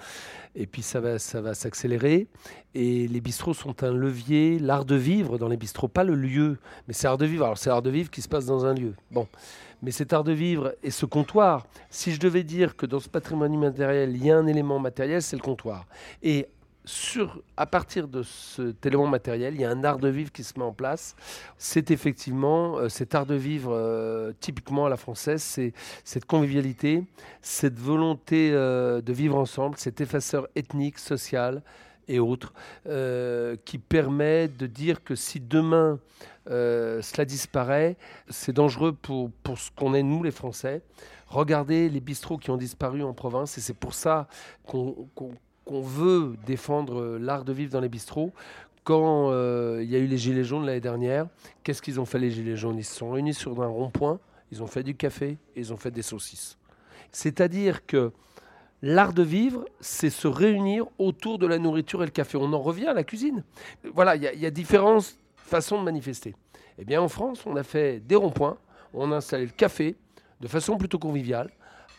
Et 0.55 0.67
puis 0.67 0.83
ça 0.83 1.01
va, 1.01 1.19
ça 1.19 1.41
va 1.41 1.55
s'accélérer. 1.55 2.27
Et 2.75 3.09
les 3.09 3.21
bistrots 3.21 3.55
sont 3.55 3.83
un 3.83 3.93
levier, 3.93 4.59
l'art 4.59 4.85
de 4.85 4.97
vivre 4.97 5.39
dans 5.39 5.49
les 5.49 5.57
bistrots, 5.57 5.89
pas 5.89 6.05
le 6.05 6.15
lieu, 6.15 6.59
mais 6.89 6.95
c'est 6.95 7.07
l'art 7.07 7.19
de 7.19 7.27
vivre. 7.27 7.45
Alors 7.45 7.59
c'est 7.59 7.71
l'art 7.71 7.83
de 7.83 7.91
vivre 7.91 8.11
qui 8.11 8.23
se 8.23 8.29
passe 8.29 8.47
dans 8.47 8.65
un 8.65 8.75
lieu. 8.75 8.95
Bon. 9.11 9.27
Mais 9.83 9.91
cet 9.91 10.13
art 10.13 10.23
de 10.23 10.33
vivre 10.33 10.75
et 10.83 10.93
ce 10.93 11.07
comptoir, 11.07 11.67
si 11.91 12.13
je 12.13 12.21
devais 12.21 12.45
dire 12.45 12.77
que 12.77 12.87
dans 12.87 13.01
ce 13.01 13.09
patrimoine 13.09 13.53
immatériel, 13.53 14.15
il 14.15 14.25
y 14.25 14.31
a 14.31 14.39
un 14.39 14.47
élément 14.47 14.79
matériel, 14.79 15.21
c'est 15.23 15.37
le 15.37 15.43
comptoir. 15.43 15.87
Et 16.23 16.47
à 17.57 17.67
partir 17.67 18.09
de 18.09 18.23
cet 18.23 18.85
élément 18.87 19.07
matériel, 19.07 19.55
il 19.55 19.61
y 19.61 19.65
a 19.65 19.71
un 19.71 19.85
art 19.85 19.99
de 19.99 20.09
vivre 20.09 20.33
qui 20.33 20.43
se 20.43 20.59
met 20.59 20.65
en 20.65 20.73
place. 20.73 21.15
C'est 21.57 21.91
effectivement 21.91 22.77
euh, 22.77 22.89
cet 22.89 23.15
art 23.15 23.27
de 23.27 23.37
vivre 23.37 23.73
euh, 23.73 24.33
typiquement 24.41 24.87
à 24.87 24.89
la 24.89 24.97
française, 24.97 25.43
c'est 25.43 25.73
cette 26.05 26.25
convivialité, 26.25 27.05
cette 27.41 27.79
volonté 27.79 28.51
euh, 28.53 29.01
de 29.01 29.13
vivre 29.13 29.37
ensemble, 29.37 29.77
cet 29.79 30.01
effaceur 30.01 30.49
ethnique, 30.57 30.99
social 30.99 31.63
et 32.09 32.19
autres, 32.19 32.53
qui 33.65 33.79
permet 33.79 34.49
de 34.49 34.67
dire 34.67 35.05
que 35.05 35.15
si 35.15 35.39
demain 35.39 36.01
cela 36.47 37.25
disparaît, 37.25 37.97
c'est 38.29 38.53
dangereux 38.53 38.93
pour, 38.93 39.31
pour 39.45 39.57
ce 39.57 39.71
qu'on 39.71 39.95
est 39.95 40.03
nous 40.03 40.25
les 40.25 40.33
Français. 40.33 40.83
Regardez 41.29 41.89
les 41.89 42.01
bistrots 42.01 42.39
qui 42.39 42.51
ont 42.51 42.57
disparu 42.57 43.05
en 43.05 43.15
province 43.15 43.57
et 43.57 43.61
c'est 43.61 43.73
pour 43.73 43.95
ça 43.95 44.27
qu'on 44.67 45.09
qu'on 45.65 45.81
veut 45.81 46.35
défendre 46.47 47.19
l'art 47.19 47.45
de 47.45 47.53
vivre 47.53 47.73
dans 47.73 47.81
les 47.81 47.89
bistrots. 47.89 48.33
Quand 48.85 49.31
euh, 49.31 49.81
il 49.83 49.91
y 49.91 49.97
a 49.97 49.99
eu 49.99 50.07
les 50.07 50.19
Gilets 50.19 50.45
jaunes 50.45 50.67
l'année 50.67 50.81
dernière, 50.81 51.27
qu'est-ce 51.63 51.81
qu'ils 51.81 52.01
ont 52.01 52.05
fait 52.05 52.19
les 52.19 52.31
Gilets 52.31 52.57
jaunes? 52.57 52.79
Ils 52.79 52.85
se 52.85 52.97
sont 52.97 53.11
réunis 53.11 53.35
sur 53.35 53.63
un 53.63 53.69
rond-point, 53.69 54.19
ils 54.51 54.63
ont 54.63 54.67
fait 54.67 54.83
du 54.83 54.97
café 54.97 55.39
et 55.55 55.61
ils 55.61 55.73
ont 55.73 55.77
fait 55.77 55.93
des 55.93 56.03
saucisses. 56.03 56.59
C'est-à-dire 57.13 57.87
que 57.87 58.11
l'art 58.83 59.13
de 59.13 59.23
vivre, 59.23 59.65
c'est 59.81 60.11
se 60.11 60.27
réunir 60.27 60.87
autour 60.99 61.39
de 61.39 61.47
la 61.47 61.59
nourriture 61.59 62.03
et 62.03 62.07
le 62.07 62.11
café. 62.11 62.37
On 62.37 62.53
en 62.53 62.61
revient 62.61 62.89
à 62.89 62.95
la 62.95 63.05
cuisine. 63.05 63.45
Voilà, 63.95 64.17
il 64.17 64.25
y, 64.25 64.39
y, 64.39 64.47
a 64.47 64.51
différentes 64.51 65.17
façons 65.37 65.79
de 65.79 65.85
manifester. 65.85 66.35
Eh 66.79 66.85
bien, 66.85 67.01
en 67.01 67.09
France, 67.09 67.45
on 67.47 67.55
a 67.55 67.63
fait 67.63 68.01
des 68.01 68.17
ronds-points, 68.17 68.59
on 68.95 69.13
a 69.13 69.17
installé 69.17 69.45
le 69.45 69.53
café 69.53 69.95
de 70.41 70.49
façon 70.49 70.77
plutôt 70.77 70.99
conviviale 70.99 71.51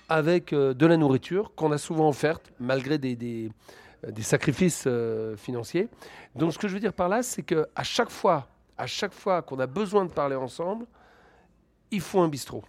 avec 0.09 0.53
euh, 0.53 0.73
de 0.73 0.85
la 0.85 0.97
nourriture 0.97 1.53
qu'on 1.55 1.71
a 1.71 1.77
souvent 1.77 2.09
offerte, 2.09 2.51
malgré 2.59 2.97
des, 2.97 3.49
euh, 4.05 4.11
sacrifices 4.21 4.83
euh, 4.87 5.35
financiers. 5.37 5.89
Donc 6.35 6.53
ce 6.53 6.59
que 6.59 6.67
je 6.67 6.73
veux 6.73 6.79
dire 6.79 6.93
par 6.93 7.09
là, 7.09 7.23
c'est 7.23 7.43
qu'à 7.43 7.83
chaque 7.83 8.09
fois, 8.09 8.47
à 8.77 8.87
chaque 8.87 9.13
fois 9.13 9.41
qu'on 9.41 9.59
a 9.59 9.67
besoin 9.67 10.05
de 10.05 10.11
parler 10.11 10.35
ensemble, 10.35 10.85
il 11.91 12.01
faut 12.01 12.19
un 12.19 12.27
bistrot. 12.27 12.63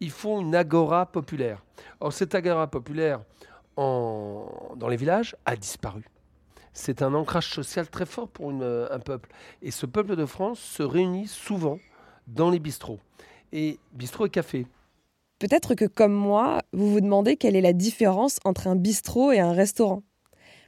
Il 0.00 0.10
faut 0.10 0.40
une 0.40 0.54
agora 0.54 1.06
populaire. 1.06 1.62
Or, 2.00 2.12
cette 2.12 2.34
agora 2.34 2.66
populaire 2.66 3.20
dans 3.76 4.88
les 4.88 4.96
villages 4.96 5.36
a 5.46 5.56
disparu. 5.56 6.04
C'est 6.72 7.02
un 7.02 7.14
ancrage 7.14 7.50
social 7.50 7.88
très 7.88 8.06
fort 8.06 8.28
pour 8.28 8.50
un 8.50 8.98
peuple. 8.98 9.28
Et 9.60 9.70
ce 9.70 9.86
peuple 9.86 10.16
de 10.16 10.26
France 10.26 10.58
se 10.58 10.82
réunit 10.82 11.28
souvent 11.28 11.78
dans 12.26 12.50
les 12.50 12.58
bistrots. 12.58 12.98
Et 13.52 13.78
bistrot 13.92 14.26
et 14.26 14.30
café. 14.30 14.66
Peut-être 15.42 15.74
que 15.74 15.86
comme 15.86 16.12
moi, 16.12 16.60
vous 16.72 16.88
vous 16.88 17.00
demandez 17.00 17.36
quelle 17.36 17.56
est 17.56 17.60
la 17.60 17.72
différence 17.72 18.38
entre 18.44 18.68
un 18.68 18.76
bistrot 18.76 19.32
et 19.32 19.40
un 19.40 19.50
restaurant. 19.50 20.04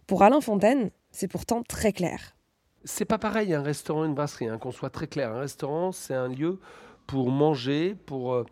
Pour 0.09 0.25
Alain 0.25 0.41
Fontaine, 0.41 0.91
c'est 1.13 1.29
pourtant 1.29 1.63
très 1.63 1.93
clair. 1.93 2.35
C'est 2.83 3.05
pas 3.05 3.19
pareil 3.19 3.55
un 3.55 3.63
restaurant 3.63 4.03
et 4.03 4.09
une 4.09 4.15
brasserie, 4.15 4.49
hein, 4.49 4.59
qu'on 4.59 4.73
soit 4.73 4.91
très 4.91 5.07
clair. 5.07 5.31
Un 5.31 5.39
restaurant, 5.39 5.93
c'est 5.93 6.13
un 6.13 6.27
lieu 6.27 6.59
pour 7.07 7.31
manger, 7.31 7.95
pour 8.07 8.35
euh, 8.35 8.45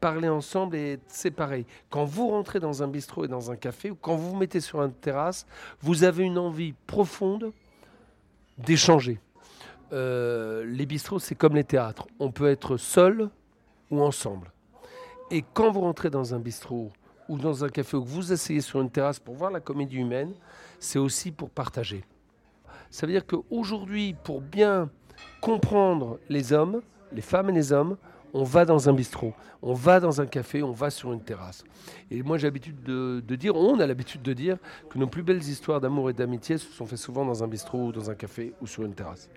parler 0.00 0.30
ensemble 0.30 0.76
et 0.76 0.92
être 0.92 1.10
séparés. 1.10 1.66
Quand 1.90 2.06
vous 2.06 2.28
rentrez 2.28 2.58
dans 2.58 2.82
un 2.82 2.88
bistrot 2.88 3.26
et 3.26 3.28
dans 3.28 3.50
un 3.50 3.56
café, 3.56 3.90
ou 3.90 3.96
quand 3.96 4.16
vous 4.16 4.30
vous 4.30 4.36
mettez 4.36 4.60
sur 4.60 4.82
une 4.82 4.94
terrasse, 4.94 5.46
vous 5.82 6.04
avez 6.04 6.24
une 6.24 6.38
envie 6.38 6.72
profonde 6.86 7.52
d'échanger. 8.56 9.20
Euh, 9.92 10.64
les 10.64 10.86
bistrots, 10.86 11.18
c'est 11.18 11.34
comme 11.34 11.54
les 11.54 11.64
théâtres. 11.64 12.06
On 12.18 12.32
peut 12.32 12.48
être 12.48 12.78
seul 12.78 13.28
ou 13.90 14.00
ensemble. 14.00 14.50
Et 15.30 15.44
quand 15.54 15.72
vous 15.72 15.80
rentrez 15.80 16.08
dans 16.08 16.34
un 16.34 16.38
bistrot 16.38 16.92
ou 17.28 17.38
dans 17.38 17.64
un 17.64 17.68
café 17.68 17.96
ou 17.96 18.02
que 18.02 18.08
vous 18.08 18.32
asseyez 18.32 18.60
sur 18.60 18.80
une 18.80 18.90
terrasse 18.90 19.18
pour 19.18 19.34
voir 19.34 19.50
la 19.50 19.60
comédie 19.60 19.96
humaine, 19.96 20.34
c'est 20.78 21.00
aussi 21.00 21.32
pour 21.32 21.50
partager. 21.50 22.04
Ça 22.90 23.06
veut 23.06 23.12
dire 23.12 23.26
qu'aujourd'hui, 23.26 24.14
pour 24.22 24.40
bien 24.40 24.88
comprendre 25.40 26.20
les 26.28 26.52
hommes, 26.52 26.80
les 27.12 27.22
femmes 27.22 27.50
et 27.50 27.52
les 27.52 27.72
hommes, 27.72 27.96
on 28.34 28.44
va 28.44 28.64
dans 28.64 28.88
un 28.88 28.92
bistrot, 28.92 29.32
on 29.62 29.72
va 29.72 29.98
dans 29.98 30.20
un 30.20 30.26
café, 30.26 30.62
on 30.62 30.72
va 30.72 30.90
sur 30.90 31.12
une 31.12 31.22
terrasse. 31.22 31.64
Et 32.10 32.22
moi 32.22 32.38
j'ai 32.38 32.46
l'habitude 32.46 32.82
de, 32.82 33.20
dire, 33.36 33.56
on 33.56 33.80
a 33.80 33.86
l'habitude 33.86 34.22
de 34.22 34.32
dire 34.32 34.58
que 34.90 34.98
nos 34.98 35.06
plus 35.06 35.22
belles 35.22 35.42
histoires 35.42 35.80
d'amour 35.80 36.10
et 36.10 36.12
d'amitié 36.12 36.58
se 36.58 36.70
sont 36.70 36.86
faites 36.86 36.98
souvent 36.98 37.24
dans 37.24 37.42
un 37.42 37.48
bistrot, 37.48 37.86
ou 37.86 37.92
dans 37.92 38.10
un 38.10 38.14
café 38.14 38.52
ou 38.60 38.66
sur 38.66 38.84
une 38.84 38.94
terrasse. 38.94 39.30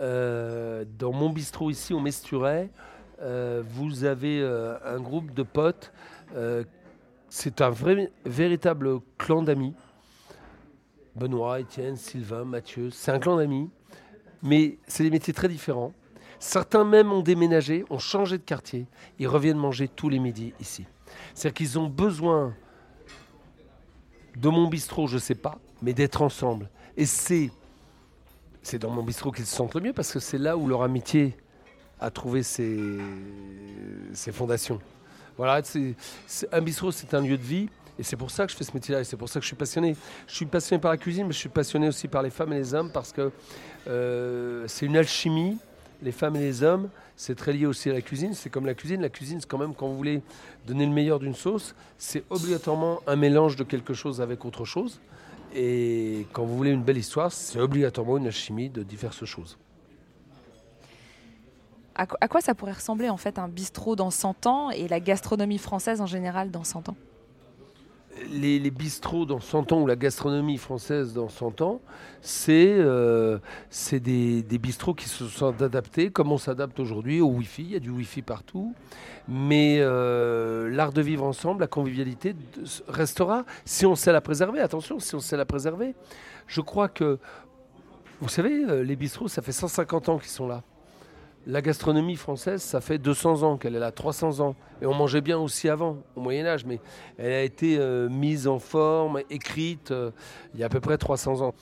Euh, 0.00 0.84
dans 0.98 1.12
mon 1.12 1.30
bistrot 1.30 1.70
ici 1.70 1.94
au 1.94 2.00
Mesturet, 2.00 2.70
vous 3.20 4.04
avez 4.04 4.40
euh, 4.40 4.76
un 4.84 5.00
groupe 5.00 5.32
de 5.34 5.42
potes. 5.42 5.92
c'est 7.28 7.60
un 7.60 7.70
vrai, 7.70 8.10
véritable 8.24 9.00
clan 9.18 9.42
d'amis. 9.42 9.74
Benoît, 11.14 11.60
Étienne, 11.60 11.96
Sylvain, 11.96 12.44
Mathieu, 12.44 12.90
c'est 12.90 13.10
un 13.10 13.18
clan 13.18 13.36
d'amis, 13.36 13.70
mais 14.42 14.76
c'est 14.86 15.02
des 15.02 15.10
métiers 15.10 15.32
très 15.32 15.48
différents. 15.48 15.92
Certains 16.38 16.84
même 16.84 17.10
ont 17.10 17.22
déménagé, 17.22 17.84
ont 17.88 17.98
changé 17.98 18.36
de 18.36 18.42
quartier. 18.42 18.86
Ils 19.18 19.26
reviennent 19.26 19.56
manger 19.56 19.88
tous 19.88 20.10
les 20.10 20.18
midis 20.18 20.52
ici. 20.60 20.84
C'est-à-dire 21.34 21.54
qu'ils 21.54 21.78
ont 21.78 21.88
besoin 21.88 22.54
de 24.36 24.48
mon 24.48 24.68
bistrot, 24.68 25.06
je 25.06 25.14
ne 25.14 25.20
sais 25.20 25.34
pas, 25.34 25.58
mais 25.80 25.94
d'être 25.94 26.20
ensemble. 26.20 26.68
Et 26.96 27.06
c'est, 27.06 27.50
c'est 28.62 28.78
dans 28.78 28.90
mon 28.90 29.02
bistrot 29.02 29.32
qu'ils 29.32 29.46
se 29.46 29.54
sentent 29.54 29.74
le 29.74 29.80
mieux 29.80 29.92
parce 29.94 30.12
que 30.12 30.18
c'est 30.18 30.38
là 30.38 30.56
où 30.56 30.66
leur 30.66 30.82
amitié 30.82 31.36
a 32.00 32.10
trouvé 32.10 32.42
ses, 32.42 32.98
fondations. 34.32 34.80
Voilà, 35.36 35.62
un 36.52 36.60
bistrot, 36.60 36.92
c'est 36.92 37.14
un 37.14 37.20
lieu 37.20 37.36
de 37.36 37.42
vie. 37.42 37.68
Et 37.98 38.02
c'est 38.02 38.16
pour 38.16 38.30
ça 38.30 38.44
que 38.44 38.52
je 38.52 38.56
fais 38.56 38.64
ce 38.64 38.72
métier-là, 38.74 39.00
et 39.00 39.04
c'est 39.04 39.16
pour 39.16 39.30
ça 39.30 39.40
que 39.40 39.44
je 39.44 39.48
suis 39.48 39.56
passionné. 39.56 39.96
Je 40.26 40.34
suis 40.34 40.44
passionné 40.44 40.80
par 40.80 40.90
la 40.90 40.98
cuisine, 40.98 41.26
mais 41.26 41.32
je 41.32 41.38
suis 41.38 41.48
passionné 41.48 41.88
aussi 41.88 42.08
par 42.08 42.22
les 42.22 42.28
femmes 42.28 42.52
et 42.52 42.58
les 42.58 42.74
hommes, 42.74 42.90
parce 42.92 43.10
que 43.10 43.32
euh, 43.88 44.64
c'est 44.68 44.84
une 44.84 44.98
alchimie 44.98 45.56
les 46.02 46.12
femmes 46.12 46.36
et 46.36 46.40
les 46.40 46.62
hommes, 46.62 46.88
c'est 47.16 47.34
très 47.34 47.52
lié 47.52 47.66
aussi 47.66 47.90
à 47.90 47.92
la 47.92 48.00
cuisine. 48.00 48.34
C'est 48.34 48.50
comme 48.50 48.66
la 48.66 48.74
cuisine. 48.74 49.00
La 49.00 49.08
cuisine, 49.08 49.40
c'est 49.40 49.48
quand 49.48 49.58
même 49.58 49.74
quand 49.74 49.88
vous 49.88 49.96
voulez 49.96 50.22
donner 50.66 50.86
le 50.86 50.92
meilleur 50.92 51.18
d'une 51.18 51.34
sauce, 51.34 51.74
c'est 51.98 52.24
obligatoirement 52.30 53.00
un 53.06 53.16
mélange 53.16 53.56
de 53.56 53.64
quelque 53.64 53.94
chose 53.94 54.20
avec 54.20 54.44
autre 54.44 54.64
chose. 54.64 55.00
Et 55.54 56.26
quand 56.32 56.44
vous 56.44 56.56
voulez 56.56 56.72
une 56.72 56.82
belle 56.82 56.98
histoire, 56.98 57.32
c'est 57.32 57.60
obligatoirement 57.60 58.18
une 58.18 58.26
alchimie 58.26 58.68
de 58.68 58.82
diverses 58.82 59.24
choses. 59.24 59.56
À 61.98 62.28
quoi 62.28 62.42
ça 62.42 62.54
pourrait 62.54 62.72
ressembler 62.72 63.08
en 63.08 63.16
fait 63.16 63.38
un 63.38 63.48
bistrot 63.48 63.96
dans 63.96 64.10
100 64.10 64.46
ans 64.46 64.70
et 64.70 64.86
la 64.86 65.00
gastronomie 65.00 65.56
française 65.56 66.02
en 66.02 66.06
général 66.06 66.50
dans 66.50 66.62
100 66.62 66.90
ans? 66.90 66.96
Les, 68.32 68.70
bistrots 68.70 69.24
dans 69.24 69.40
100 69.40 69.72
ans 69.72 69.82
ou 69.82 69.86
la 69.86 69.96
gastronomie 69.96 70.56
française 70.58 71.12
dans 71.12 71.28
100 71.28 71.60
ans, 71.60 71.80
c'est 72.20 72.74
euh, 72.78 73.38
des, 73.92 74.42
bistrots 74.58 74.94
qui 74.94 75.08
se 75.08 75.26
sont 75.26 75.62
adaptés 75.62 76.10
comme 76.10 76.32
on 76.32 76.38
s'adapte 76.38 76.80
aujourd'hui 76.80 77.20
au 77.20 77.28
Wi-Fi. 77.28 77.62
Il 77.62 77.72
y 77.72 77.76
a 77.76 77.78
du 77.78 77.90
Wi-Fi 77.90 78.22
partout. 78.22 78.74
Mais 79.28 79.78
euh, 79.80 80.70
l'art 80.70 80.92
de 80.92 81.02
vivre 81.02 81.24
ensemble, 81.24 81.60
la 81.60 81.66
convivialité 81.66 82.34
restera 82.88 83.44
si 83.64 83.86
on 83.86 83.94
sait 83.94 84.12
la 84.12 84.20
préserver. 84.20 84.60
Attention, 84.60 84.98
si 84.98 85.14
on 85.14 85.20
sait 85.20 85.36
la 85.36 85.46
préserver. 85.46 85.94
Je 86.46 86.60
crois 86.60 86.88
que, 86.88 87.18
vous 88.20 88.28
savez, 88.28 88.64
euh, 88.64 88.82
les 88.82 88.96
bistrots, 88.96 89.28
ça 89.28 89.42
fait 89.42 89.52
150 89.52 90.08
ans 90.08 90.18
qu'ils 90.18 90.30
sont 90.30 90.48
là. 90.48 90.62
La 91.48 91.62
gastronomie 91.62 92.16
française, 92.16 92.60
ça 92.60 92.80
fait 92.80 92.98
200 92.98 93.44
ans 93.44 93.56
qu'elle 93.56 93.76
est 93.76 93.80
là, 93.80 93.92
300 93.92 94.40
ans. 94.40 94.56
Et 94.82 94.86
on 94.86 94.94
mangeait 94.94 95.20
bien 95.20 95.38
aussi 95.38 95.68
avant, 95.68 95.98
au 96.16 96.20
Moyen 96.20 96.44
Âge, 96.44 96.64
mais 96.64 96.80
elle 97.18 97.32
a 97.32 97.42
été 97.42 97.78
euh, 97.78 98.08
mise 98.08 98.48
en 98.48 98.58
forme, 98.58 99.20
écrite, 99.30 99.92
euh, 99.92 100.10
il 100.54 100.60
y 100.60 100.64
a 100.64 100.66
à 100.66 100.68
peu 100.68 100.80
près 100.80 100.98
300 100.98 101.42
ans. 101.42 101.54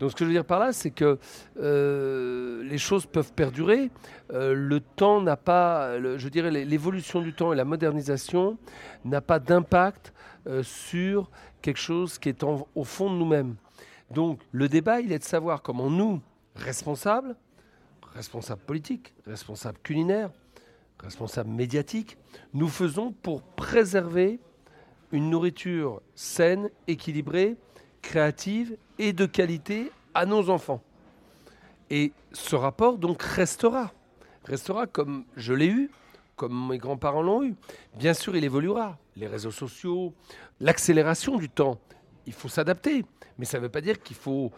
Donc 0.00 0.10
ce 0.10 0.16
que 0.16 0.24
je 0.24 0.30
veux 0.30 0.34
dire 0.34 0.44
par 0.44 0.58
là, 0.58 0.72
c'est 0.72 0.90
que 0.90 1.20
euh, 1.60 2.64
les 2.64 2.78
choses 2.78 3.06
peuvent 3.06 3.32
perdurer. 3.32 3.90
le 4.32 4.78
temps 4.80 5.20
n'a 5.20 5.36
pas, 5.36 6.00
je 6.00 6.28
dirais, 6.28 6.50
l'évolution 6.50 7.20
du 7.20 7.32
temps 7.32 7.52
et 7.52 7.56
la 7.56 7.64
modernisation 7.64 8.58
n'a 9.04 9.20
pas 9.20 9.38
d'impact 9.38 10.12
sur 10.62 11.30
quelque 11.62 11.80
chose 11.80 12.18
qui 12.18 12.28
est 12.28 12.42
au 12.42 12.84
fond 12.84 13.12
de 13.12 13.16
nous-mêmes. 13.16 13.54
Donc 14.10 14.40
le 14.52 14.68
débat, 14.68 15.00
il 15.00 15.12
est 15.12 15.18
de 15.18 15.24
savoir 15.24 15.62
comment 15.62 15.90
nous, 15.90 16.20
responsables, 16.54 17.36
responsables 18.14 18.62
politiques, 18.62 19.14
responsables 19.26 19.78
culinaires, 19.82 20.30
responsables 21.00 21.50
médiatiques, 21.50 22.16
nous 22.54 22.68
faisons 22.68 23.12
pour 23.12 23.42
préserver 23.42 24.40
une 25.12 25.30
nourriture 25.30 26.02
saine, 26.14 26.70
équilibrée, 26.86 27.56
créative 28.02 28.76
et 28.98 29.12
de 29.12 29.26
qualité 29.26 29.90
à 30.14 30.26
nos 30.26 30.50
enfants. 30.50 30.82
Et 31.90 32.12
ce 32.32 32.56
rapport 32.56 32.98
donc 32.98 33.22
restera, 33.22 33.92
restera 34.44 34.86
comme 34.86 35.24
je 35.36 35.54
l'ai 35.54 35.68
eu, 35.68 35.90
comme 36.36 36.68
mes 36.68 36.78
grands-parents 36.78 37.22
l'ont 37.22 37.42
eu. 37.42 37.54
Bien 37.96 38.14
sûr, 38.14 38.36
il 38.36 38.44
évoluera. 38.44 38.98
Les 39.16 39.26
réseaux 39.26 39.50
sociaux, 39.50 40.14
l'accélération 40.60 41.36
du 41.36 41.48
temps, 41.48 41.78
il 42.26 42.32
faut 42.32 42.48
s'adapter. 42.48 43.04
Mais 43.38 43.44
ça 43.44 43.58
ne 43.58 43.64
veut 43.64 43.68
pas 43.68 43.80
dire 43.80 44.00
qu'il 44.00 44.16
faut 44.16 44.52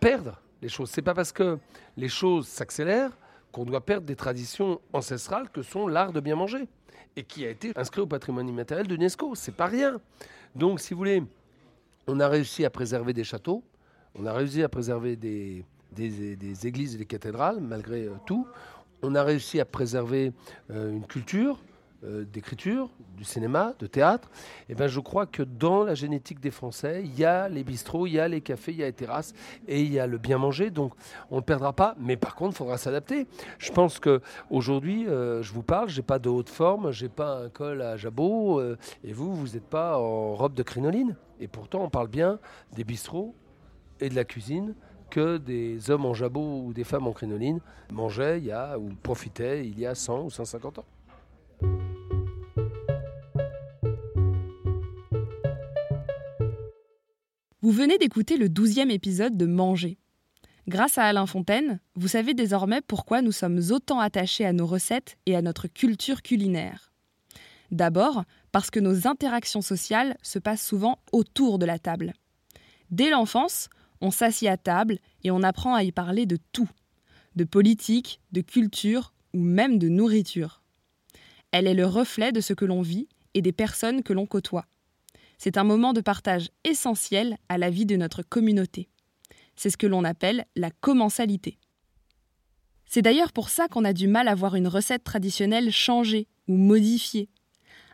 perdre 0.00 0.40
les 0.62 0.68
choses. 0.68 0.90
C'est 0.90 1.02
pas 1.02 1.14
parce 1.14 1.32
que 1.32 1.58
les 1.96 2.08
choses 2.08 2.46
s'accélèrent 2.48 3.10
qu'on 3.50 3.64
doit 3.64 3.84
perdre 3.84 4.06
des 4.06 4.16
traditions 4.16 4.80
ancestrales 4.92 5.50
que 5.50 5.62
sont 5.62 5.86
l'art 5.86 6.12
de 6.12 6.20
bien 6.20 6.36
manger 6.36 6.66
et 7.16 7.24
qui 7.24 7.44
a 7.44 7.50
été 7.50 7.72
inscrit 7.76 8.00
au 8.00 8.06
patrimoine 8.06 8.48
immatériel 8.48 8.86
de 8.86 8.94
l'UNESCO. 8.94 9.34
C'est 9.34 9.54
pas 9.54 9.66
rien. 9.66 10.00
Donc, 10.54 10.80
si 10.80 10.94
vous 10.94 10.98
voulez, 10.98 11.22
on 12.06 12.18
a 12.20 12.28
réussi 12.28 12.64
à 12.64 12.70
préserver 12.70 13.12
des 13.12 13.24
châteaux, 13.24 13.62
on 14.14 14.24
a 14.26 14.32
réussi 14.32 14.62
à 14.62 14.68
préserver 14.68 15.16
des, 15.16 15.64
églises 16.64 16.94
et 16.94 16.98
des 16.98 17.06
cathédrales, 17.06 17.60
malgré 17.60 18.04
euh, 18.04 18.14
tout. 18.26 18.46
On 19.02 19.14
a 19.14 19.22
réussi 19.22 19.60
à 19.60 19.64
préserver 19.64 20.32
euh, 20.70 20.92
une 20.92 21.06
culture, 21.06 21.58
euh, 22.04 22.24
d'écriture, 22.24 22.88
du 23.16 23.24
cinéma, 23.24 23.74
de 23.78 23.86
théâtre, 23.86 24.28
et 24.68 24.72
eh 24.72 24.74
ben, 24.74 24.88
je 24.88 24.98
crois 25.00 25.26
que 25.26 25.42
dans 25.42 25.84
la 25.84 25.94
génétique 25.94 26.40
des 26.40 26.50
Français, 26.50 27.02
il 27.04 27.18
y 27.18 27.24
a 27.24 27.48
les 27.48 27.62
bistrots, 27.62 28.06
il 28.06 28.14
y 28.14 28.20
a 28.20 28.26
les 28.26 28.40
cafés, 28.40 28.72
il 28.72 28.78
y 28.78 28.82
a 28.82 28.86
les 28.86 28.92
terrasses 28.92 29.34
et 29.68 29.82
il 29.82 29.92
y 29.92 30.00
a 30.00 30.06
le 30.06 30.18
bien 30.18 30.38
manger. 30.38 30.70
Donc 30.70 30.94
on 31.30 31.36
ne 31.36 31.42
perdra 31.42 31.72
pas, 31.72 31.94
mais 31.98 32.16
par 32.16 32.34
contre, 32.34 32.54
il 32.54 32.58
faudra 32.58 32.78
s'adapter. 32.78 33.26
Je 33.58 33.70
pense 33.70 34.00
qu'aujourd'hui, 34.00 35.06
euh, 35.08 35.42
je 35.42 35.52
vous 35.52 35.62
parle, 35.62 35.88
je 35.88 35.98
n'ai 35.98 36.02
pas 36.02 36.18
de 36.18 36.28
haute 36.28 36.48
forme, 36.48 36.90
je 36.90 37.04
n'ai 37.04 37.08
pas 37.08 37.44
un 37.44 37.48
col 37.48 37.82
à 37.82 37.96
jabot, 37.96 38.58
euh, 38.58 38.76
et 39.04 39.12
vous, 39.12 39.34
vous 39.34 39.48
n'êtes 39.54 39.68
pas 39.68 39.98
en 39.98 40.34
robe 40.34 40.54
de 40.54 40.62
crinoline. 40.62 41.16
Et 41.40 41.48
pourtant, 41.48 41.82
on 41.82 41.90
parle 41.90 42.08
bien 42.08 42.38
des 42.72 42.84
bistrots 42.84 43.34
et 44.00 44.08
de 44.08 44.14
la 44.14 44.24
cuisine 44.24 44.74
que 45.10 45.36
des 45.36 45.90
hommes 45.90 46.06
en 46.06 46.14
jabot 46.14 46.62
ou 46.64 46.72
des 46.72 46.84
femmes 46.84 47.06
en 47.06 47.12
crinoline 47.12 47.60
mangeaient 47.92 48.38
il 48.38 48.46
y 48.46 48.52
a, 48.52 48.78
ou 48.78 48.88
profitaient 49.02 49.66
il 49.66 49.78
y 49.78 49.86
a 49.86 49.94
100 49.94 50.24
ou 50.24 50.30
150 50.30 50.78
ans. 50.78 50.84
Vous 57.64 57.70
venez 57.70 57.96
d'écouter 57.96 58.38
le 58.38 58.48
douzième 58.48 58.90
épisode 58.90 59.36
de 59.36 59.46
Manger. 59.46 59.96
Grâce 60.66 60.98
à 60.98 61.04
Alain 61.04 61.26
Fontaine, 61.26 61.78
vous 61.94 62.08
savez 62.08 62.34
désormais 62.34 62.80
pourquoi 62.80 63.22
nous 63.22 63.30
sommes 63.30 63.60
autant 63.70 64.00
attachés 64.00 64.44
à 64.44 64.52
nos 64.52 64.66
recettes 64.66 65.16
et 65.26 65.36
à 65.36 65.42
notre 65.42 65.68
culture 65.68 66.22
culinaire. 66.22 66.92
D'abord, 67.70 68.24
parce 68.50 68.68
que 68.72 68.80
nos 68.80 69.06
interactions 69.06 69.62
sociales 69.62 70.16
se 70.22 70.40
passent 70.40 70.66
souvent 70.66 70.98
autour 71.12 71.60
de 71.60 71.64
la 71.64 71.78
table. 71.78 72.14
Dès 72.90 73.10
l'enfance, 73.10 73.68
on 74.00 74.10
s'assied 74.10 74.48
à 74.48 74.56
table 74.56 74.98
et 75.22 75.30
on 75.30 75.44
apprend 75.44 75.76
à 75.76 75.84
y 75.84 75.92
parler 75.92 76.26
de 76.26 76.38
tout, 76.50 76.68
de 77.36 77.44
politique, 77.44 78.20
de 78.32 78.40
culture 78.40 79.14
ou 79.34 79.38
même 79.38 79.78
de 79.78 79.88
nourriture. 79.88 80.64
Elle 81.52 81.68
est 81.68 81.74
le 81.74 81.86
reflet 81.86 82.32
de 82.32 82.40
ce 82.40 82.54
que 82.54 82.64
l'on 82.64 82.82
vit 82.82 83.06
et 83.34 83.40
des 83.40 83.52
personnes 83.52 84.02
que 84.02 84.12
l'on 84.12 84.26
côtoie. 84.26 84.66
C'est 85.44 85.56
un 85.56 85.64
moment 85.64 85.92
de 85.92 86.00
partage 86.00 86.50
essentiel 86.62 87.36
à 87.48 87.58
la 87.58 87.68
vie 87.68 87.84
de 87.84 87.96
notre 87.96 88.22
communauté. 88.22 88.88
C'est 89.56 89.70
ce 89.70 89.76
que 89.76 89.88
l'on 89.88 90.04
appelle 90.04 90.46
la 90.54 90.70
commensalité. 90.70 91.58
C'est 92.86 93.02
d'ailleurs 93.02 93.32
pour 93.32 93.48
ça 93.48 93.66
qu'on 93.66 93.84
a 93.84 93.92
du 93.92 94.06
mal 94.06 94.28
à 94.28 94.36
voir 94.36 94.54
une 94.54 94.68
recette 94.68 95.02
traditionnelle 95.02 95.72
changée 95.72 96.28
ou 96.46 96.56
modifiée. 96.56 97.28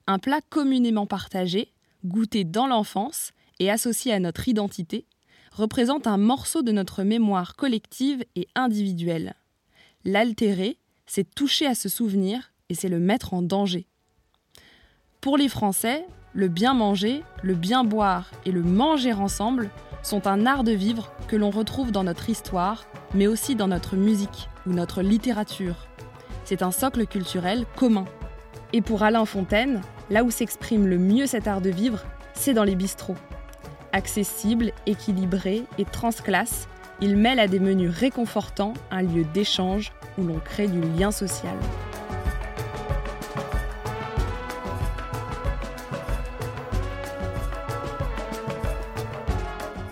Un 0.06 0.18
plat 0.18 0.42
communément 0.50 1.06
partagé, 1.06 1.72
goûté 2.04 2.44
dans 2.44 2.66
l'enfance 2.66 3.30
et 3.60 3.70
associé 3.70 4.12
à 4.12 4.20
notre 4.20 4.46
identité, 4.46 5.06
représente 5.50 6.06
un 6.06 6.18
morceau 6.18 6.60
de 6.60 6.72
notre 6.72 7.02
mémoire 7.02 7.56
collective 7.56 8.26
et 8.36 8.46
individuelle. 8.56 9.36
L'altérer, 10.04 10.76
c'est 11.06 11.34
toucher 11.34 11.64
à 11.64 11.74
ce 11.74 11.88
souvenir 11.88 12.52
et 12.68 12.74
c'est 12.74 12.90
le 12.90 12.98
mettre 12.98 13.32
en 13.32 13.40
danger. 13.40 13.86
Pour 15.22 15.38
les 15.38 15.48
Français, 15.48 16.04
le 16.34 16.48
bien 16.48 16.74
manger, 16.74 17.24
le 17.42 17.54
bien 17.54 17.84
boire 17.84 18.30
et 18.44 18.52
le 18.52 18.62
manger 18.62 19.12
ensemble 19.12 19.70
sont 20.02 20.26
un 20.26 20.46
art 20.46 20.64
de 20.64 20.72
vivre 20.72 21.10
que 21.26 21.36
l'on 21.36 21.50
retrouve 21.50 21.90
dans 21.90 22.04
notre 22.04 22.30
histoire, 22.30 22.84
mais 23.14 23.26
aussi 23.26 23.54
dans 23.54 23.68
notre 23.68 23.96
musique 23.96 24.48
ou 24.66 24.72
notre 24.72 25.02
littérature. 25.02 25.88
C'est 26.44 26.62
un 26.62 26.70
socle 26.70 27.06
culturel 27.06 27.66
commun. 27.76 28.04
Et 28.72 28.80
pour 28.80 29.02
Alain 29.02 29.24
Fontaine, 29.24 29.80
là 30.10 30.24
où 30.24 30.30
s'exprime 30.30 30.86
le 30.86 30.98
mieux 30.98 31.26
cet 31.26 31.48
art 31.48 31.60
de 31.60 31.70
vivre, 31.70 32.04
c'est 32.34 32.54
dans 32.54 32.64
les 32.64 32.76
bistrots. 32.76 33.16
Accessible, 33.92 34.72
équilibré 34.86 35.64
et 35.78 35.84
transclasse, 35.84 36.68
il 37.00 37.16
mêle 37.16 37.40
à 37.40 37.48
des 37.48 37.60
menus 37.60 37.90
réconfortants 37.90 38.74
un 38.90 39.02
lieu 39.02 39.24
d'échange 39.24 39.92
où 40.18 40.24
l'on 40.24 40.40
crée 40.40 40.68
du 40.68 40.80
lien 40.80 41.10
social. 41.10 41.56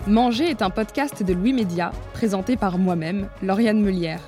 Manger 0.07 0.49
est 0.49 0.61
un 0.61 0.69
podcast 0.69 1.21
de 1.21 1.33
Louis 1.33 1.51
Média, 1.51 1.91
présenté 2.13 2.55
par 2.55 2.77
moi-même, 2.77 3.27
Lauriane 3.43 3.81
Melière. 3.81 4.21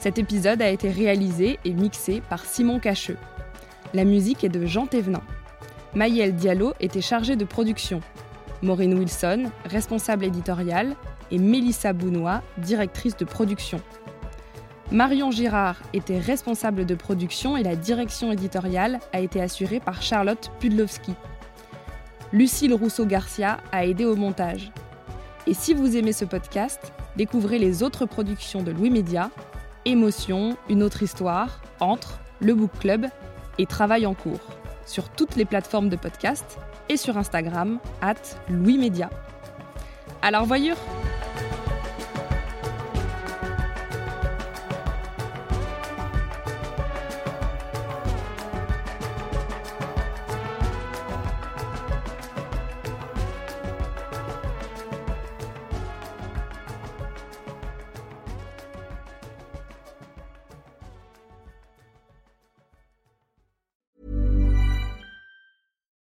Cet 0.00 0.18
épisode 0.18 0.60
a 0.60 0.68
été 0.68 0.90
réalisé 0.90 1.60
et 1.64 1.72
mixé 1.72 2.20
par 2.28 2.44
Simon 2.44 2.80
Cacheux. 2.80 3.16
La 3.92 4.02
musique 4.02 4.42
est 4.42 4.48
de 4.48 4.66
Jean 4.66 4.86
Thévenin. 4.86 5.22
Maëlle 5.94 6.34
Diallo 6.34 6.72
était 6.80 7.00
chargée 7.00 7.36
de 7.36 7.44
production. 7.44 8.00
Maureen 8.60 8.98
Wilson, 8.98 9.52
responsable 9.66 10.24
éditoriale, 10.24 10.96
et 11.30 11.38
Mélissa 11.38 11.92
Bounois, 11.92 12.42
directrice 12.58 13.16
de 13.16 13.24
production. 13.24 13.80
Marion 14.90 15.30
Girard 15.30 15.76
était 15.92 16.18
responsable 16.18 16.86
de 16.86 16.96
production 16.96 17.56
et 17.56 17.62
la 17.62 17.76
direction 17.76 18.32
éditoriale 18.32 18.98
a 19.12 19.20
été 19.20 19.40
assurée 19.40 19.78
par 19.78 20.02
Charlotte 20.02 20.50
Pudlowski. 20.58 21.14
Lucille 22.32 22.74
Rousseau-Garcia 22.74 23.58
a 23.70 23.86
aidé 23.86 24.04
au 24.06 24.16
montage. 24.16 24.72
Et 25.46 25.52
si 25.52 25.74
vous 25.74 25.96
aimez 25.96 26.14
ce 26.14 26.24
podcast, 26.24 26.92
découvrez 27.16 27.58
les 27.58 27.82
autres 27.82 28.06
productions 28.06 28.62
de 28.62 28.70
Louis 28.70 28.88
Média, 28.88 29.30
Émotion, 29.84 30.56
Une 30.70 30.82
autre 30.82 31.02
histoire, 31.02 31.60
Entre, 31.80 32.18
Le 32.40 32.54
Book 32.54 32.70
Club 32.80 33.06
et 33.58 33.66
Travail 33.66 34.06
en 34.06 34.14
cours, 34.14 34.40
sur 34.86 35.10
toutes 35.10 35.36
les 35.36 35.44
plateformes 35.44 35.90
de 35.90 35.96
podcast 35.96 36.58
et 36.88 36.96
sur 36.96 37.18
Instagram, 37.18 37.78
at 38.00 38.14
Louis 38.48 38.78
Média. 38.78 39.10
Alors 40.22 40.46
voyure 40.46 40.76